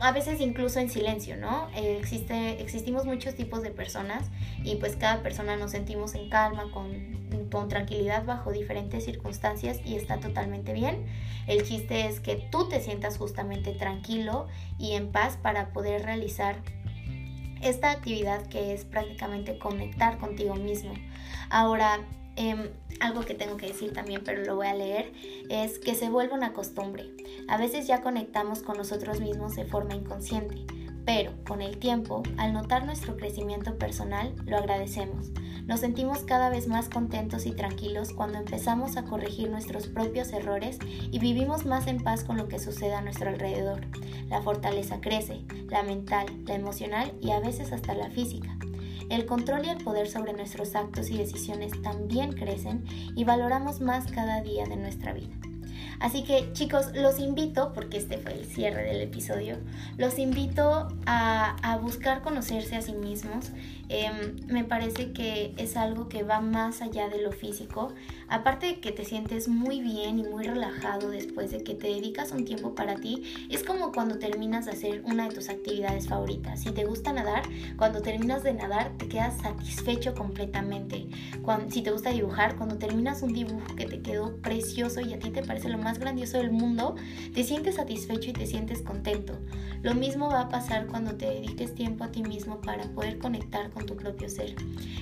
a 0.00 0.12
veces 0.12 0.40
incluso 0.40 0.78
en 0.78 0.88
silencio, 0.88 1.36
¿no? 1.36 1.68
Eh, 1.74 1.98
existe, 2.00 2.62
existimos 2.62 3.06
muchos 3.06 3.34
tipos 3.34 3.62
de 3.62 3.70
personas 3.70 4.26
y 4.66 4.74
pues 4.76 4.96
cada 4.96 5.22
persona 5.22 5.56
nos 5.56 5.70
sentimos 5.70 6.16
en 6.16 6.28
calma, 6.28 6.70
con, 6.72 7.14
tranquilidad 7.68 8.26
bajo 8.26 8.52
diferentes 8.52 9.04
circunstancias 9.04 9.78
y 9.84 9.94
está 9.94 10.18
totalmente 10.18 10.74
bien. 10.74 11.06
El 11.46 11.62
chiste 11.62 12.06
es 12.06 12.20
que 12.20 12.34
tú 12.50 12.68
te 12.68 12.80
sientas 12.80 13.16
justamente 13.16 13.72
tranquilo 13.72 14.48
y 14.78 14.92
en 14.92 15.10
paz 15.10 15.38
para 15.40 15.72
poder 15.72 16.02
realizar 16.02 16.56
esta 17.62 17.92
actividad 17.92 18.44
que 18.48 18.74
es 18.74 18.84
prácticamente 18.84 19.58
conectar 19.58 20.18
contigo 20.18 20.56
mismo. 20.56 20.92
Ahora, 21.48 22.00
em, 22.34 22.68
algo 23.00 23.22
que 23.22 23.34
tengo 23.34 23.56
que 23.56 23.68
decir 23.68 23.92
también, 23.92 24.22
pero 24.24 24.42
lo 24.42 24.56
voy 24.56 24.66
a 24.66 24.74
leer, 24.74 25.12
es 25.48 25.78
que 25.78 25.94
se 25.94 26.10
vuelve 26.10 26.34
una 26.34 26.52
costumbre. 26.52 27.04
A 27.48 27.56
veces 27.56 27.86
ya 27.86 28.02
conectamos 28.02 28.60
con 28.62 28.76
nosotros 28.76 29.20
mismos 29.20 29.54
de 29.54 29.64
forma 29.64 29.94
inconsciente, 29.94 30.66
pero 31.06 31.32
con 31.46 31.62
el 31.62 31.78
tiempo, 31.78 32.24
al 32.36 32.52
notar 32.52 32.84
nuestro 32.84 33.16
crecimiento 33.16 33.78
personal, 33.78 34.34
lo 34.44 34.58
agradecemos. 34.58 35.30
Nos 35.64 35.80
sentimos 35.80 36.18
cada 36.24 36.50
vez 36.50 36.66
más 36.66 36.88
contentos 36.88 37.46
y 37.46 37.52
tranquilos 37.52 38.12
cuando 38.12 38.38
empezamos 38.38 38.96
a 38.96 39.04
corregir 39.04 39.48
nuestros 39.48 39.86
propios 39.86 40.32
errores 40.32 40.78
y 41.10 41.18
vivimos 41.20 41.64
más 41.64 41.86
en 41.86 42.02
paz 42.02 42.24
con 42.24 42.36
lo 42.36 42.48
que 42.48 42.58
sucede 42.58 42.94
a 42.94 43.02
nuestro 43.02 43.30
alrededor. 43.30 43.80
La 44.28 44.42
fortaleza 44.42 45.00
crece, 45.00 45.44
la 45.68 45.84
mental, 45.84 46.26
la 46.44 46.54
emocional 46.54 47.12
y 47.20 47.30
a 47.30 47.40
veces 47.40 47.72
hasta 47.72 47.94
la 47.94 48.10
física. 48.10 48.58
El 49.08 49.26
control 49.26 49.64
y 49.64 49.68
el 49.68 49.78
poder 49.78 50.08
sobre 50.08 50.32
nuestros 50.32 50.74
actos 50.74 51.10
y 51.10 51.18
decisiones 51.18 51.70
también 51.82 52.32
crecen 52.32 52.84
y 53.14 53.22
valoramos 53.22 53.80
más 53.80 54.10
cada 54.10 54.42
día 54.42 54.66
de 54.66 54.76
nuestra 54.76 55.12
vida. 55.12 55.34
Así 56.00 56.24
que 56.24 56.52
chicos, 56.52 56.90
los 56.94 57.18
invito, 57.18 57.72
porque 57.72 57.96
este 57.96 58.18
fue 58.18 58.34
el 58.34 58.44
cierre 58.44 58.82
del 58.84 59.00
episodio, 59.00 59.56
los 59.96 60.18
invito 60.18 60.88
a, 61.06 61.78
buscar 61.82 62.22
conocerse 62.22 62.76
a 62.76 62.82
sí 62.82 62.92
mismos. 62.92 63.50
Em, 63.88 64.36
me 64.48 64.64
parece 64.64 65.12
que 65.12 65.54
es 65.58 65.76
algo 65.76 66.08
que 66.08 66.24
va 66.24 66.40
más 66.40 66.82
allá 66.82 67.08
de 67.08 67.22
lo 67.22 67.30
físico. 67.32 67.92
Aparte 68.28 68.66
de 68.66 68.80
que 68.80 68.90
te 68.90 69.04
sientes 69.04 69.46
muy 69.46 69.80
bien 69.80 70.18
y 70.18 70.24
muy 70.24 70.44
relajado 70.44 71.10
después 71.10 71.52
de 71.52 71.62
que 71.62 71.74
te 71.74 71.88
dedicas 71.88 72.32
un 72.32 72.44
tiempo 72.44 72.74
para 72.74 72.96
ti, 72.96 73.22
es 73.48 73.62
como 73.62 73.92
cuando 73.92 74.18
terminas 74.18 74.64
de 74.64 74.72
hacer 74.72 75.02
una 75.04 75.28
de 75.28 75.34
tus 75.34 75.48
actividades 75.48 76.08
favoritas. 76.08 76.60
Si 76.60 76.72
te 76.72 76.84
gusta 76.84 77.12
nadar, 77.12 77.44
cuando 77.76 78.02
terminas 78.02 78.42
de 78.42 78.54
nadar 78.54 78.92
te 78.98 79.08
quedas 79.08 79.38
satisfecho 79.40 80.14
completamente. 80.14 81.06
Cuando, 81.42 81.70
si 81.70 81.82
te 81.82 81.92
gusta 81.92 82.10
dibujar, 82.10 82.56
cuando 82.56 82.78
terminas 82.78 83.22
un 83.22 83.32
dibujo 83.32 83.76
que 83.76 83.86
te 83.86 84.02
quedó 84.02 84.36
precioso 84.38 85.00
y 85.00 85.14
a 85.14 85.18
ti 85.18 85.30
te 85.30 85.42
parece 85.42 85.68
lo 85.68 85.78
más 85.78 85.98
grandioso 85.98 86.38
del 86.38 86.50
mundo, 86.50 86.96
te 87.34 87.44
sientes 87.44 87.76
satisfecho 87.76 88.30
y 88.30 88.32
te 88.32 88.46
sientes 88.46 88.82
contento. 88.82 89.38
Lo 89.82 89.94
mismo 89.94 90.28
va 90.28 90.42
a 90.42 90.48
pasar 90.48 90.86
cuando 90.88 91.14
te 91.14 91.26
dediques 91.26 91.74
tiempo 91.74 92.02
a 92.02 92.10
ti 92.10 92.22
mismo 92.22 92.60
para 92.60 92.84
poder 92.90 93.18
conectar 93.18 93.70
con 93.76 93.84
tu 93.84 93.94
propio 93.94 94.28
ser. 94.30 94.54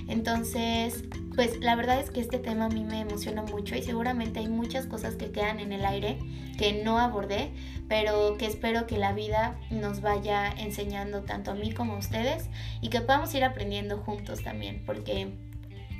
Entonces, 0.09 1.05
pues 1.33 1.59
la 1.61 1.75
verdad 1.75 1.99
es 2.01 2.11
que 2.11 2.19
este 2.19 2.39
tema 2.39 2.65
a 2.65 2.69
mí 2.69 2.83
me 2.83 2.99
emociona 2.99 3.41
mucho 3.41 3.75
y 3.75 3.81
seguramente 3.81 4.39
hay 4.39 4.49
muchas 4.49 4.85
cosas 4.85 5.15
que 5.15 5.31
quedan 5.31 5.61
en 5.61 5.71
el 5.71 5.85
aire 5.85 6.19
que 6.57 6.83
no 6.83 6.99
abordé, 6.99 7.51
pero 7.87 8.37
que 8.37 8.45
espero 8.45 8.85
que 8.85 8.97
la 8.97 9.13
vida 9.13 9.57
nos 9.71 10.01
vaya 10.01 10.49
enseñando 10.49 11.21
tanto 11.21 11.51
a 11.51 11.55
mí 11.55 11.71
como 11.71 11.93
a 11.93 11.97
ustedes 11.97 12.49
y 12.81 12.89
que 12.89 12.99
podamos 12.99 13.33
ir 13.33 13.45
aprendiendo 13.45 13.97
juntos 13.97 14.43
también, 14.43 14.83
porque 14.85 15.33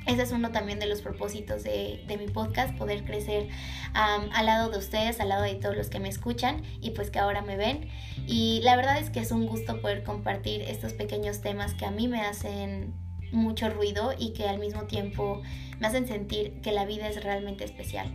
ese 0.07 0.23
es 0.23 0.31
uno 0.31 0.51
también 0.51 0.79
de 0.79 0.85
los 0.85 1.01
propósitos 1.01 1.63
de, 1.63 2.03
mi 2.19 2.27
podcast, 2.27 2.75
poder 2.77 3.03
crecer 3.03 3.49
al 3.93 4.45
lado 4.45 4.69
de 4.69 4.77
ustedes, 4.77 5.19
al 5.19 5.29
lado 5.29 5.43
de 5.43 5.55
todos 5.55 5.75
los 5.75 5.89
que 5.89 5.99
me 5.99 6.09
escuchan 6.09 6.61
y 6.81 6.91
pues 6.91 7.09
que 7.09 7.19
ahora 7.19 7.41
me 7.41 7.57
ven. 7.57 7.89
Y 8.27 8.61
la 8.63 8.75
verdad 8.75 8.99
es 8.99 9.09
que 9.09 9.19
es 9.19 9.31
un 9.31 9.47
gusto 9.47 9.81
poder 9.81 10.03
compartir 10.03 10.61
estos 10.61 10.93
pequeños 10.93 11.41
temas 11.41 11.73
que 11.73 11.85
a 11.85 11.91
mí 11.91 12.07
me 12.07 12.21
hacen 12.21 12.93
mucho 13.31 13.69
ruido 13.69 14.13
y 14.17 14.33
que 14.33 14.47
al 14.47 14.59
mismo 14.59 14.83
tiempo 14.83 15.41
me 15.79 15.87
hacen 15.87 16.07
sentir 16.07 16.61
que 16.61 16.71
la 16.71 16.85
vida 16.85 17.07
es 17.09 17.23
realmente 17.23 17.63
especial 17.63 18.11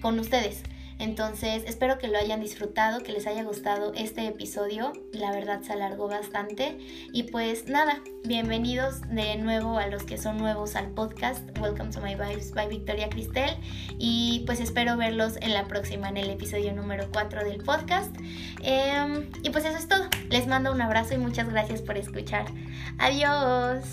con 0.00 0.18
ustedes. 0.18 0.62
Entonces 0.98 1.62
espero 1.66 1.98
que 1.98 2.08
lo 2.08 2.18
hayan 2.18 2.40
disfrutado, 2.40 3.02
que 3.02 3.12
les 3.12 3.26
haya 3.26 3.44
gustado 3.44 3.92
este 3.94 4.26
episodio. 4.26 4.92
La 5.12 5.30
verdad 5.30 5.62
se 5.62 5.72
alargó 5.72 6.08
bastante. 6.08 6.76
Y 7.12 7.24
pues 7.24 7.68
nada, 7.68 8.02
bienvenidos 8.24 9.02
de 9.08 9.36
nuevo 9.36 9.78
a 9.78 9.86
los 9.86 10.02
que 10.02 10.18
son 10.18 10.38
nuevos 10.38 10.74
al 10.74 10.90
podcast. 10.90 11.48
Welcome 11.60 11.90
to 11.92 12.00
my 12.00 12.16
vibes 12.16 12.52
by 12.52 12.68
Victoria 12.68 13.08
Cristel. 13.08 13.56
Y 13.98 14.42
pues 14.46 14.58
espero 14.60 14.96
verlos 14.96 15.36
en 15.40 15.54
la 15.54 15.68
próxima, 15.68 16.08
en 16.08 16.16
el 16.16 16.30
episodio 16.30 16.72
número 16.72 17.08
4 17.12 17.44
del 17.44 17.62
podcast. 17.62 18.14
Em, 18.62 19.30
y 19.44 19.50
pues 19.50 19.64
eso 19.64 19.78
es 19.78 19.86
todo. 19.86 20.08
Les 20.30 20.48
mando 20.48 20.72
un 20.72 20.82
abrazo 20.82 21.14
y 21.14 21.18
muchas 21.18 21.48
gracias 21.48 21.80
por 21.80 21.96
escuchar. 21.96 22.46
Adiós. 22.98 23.84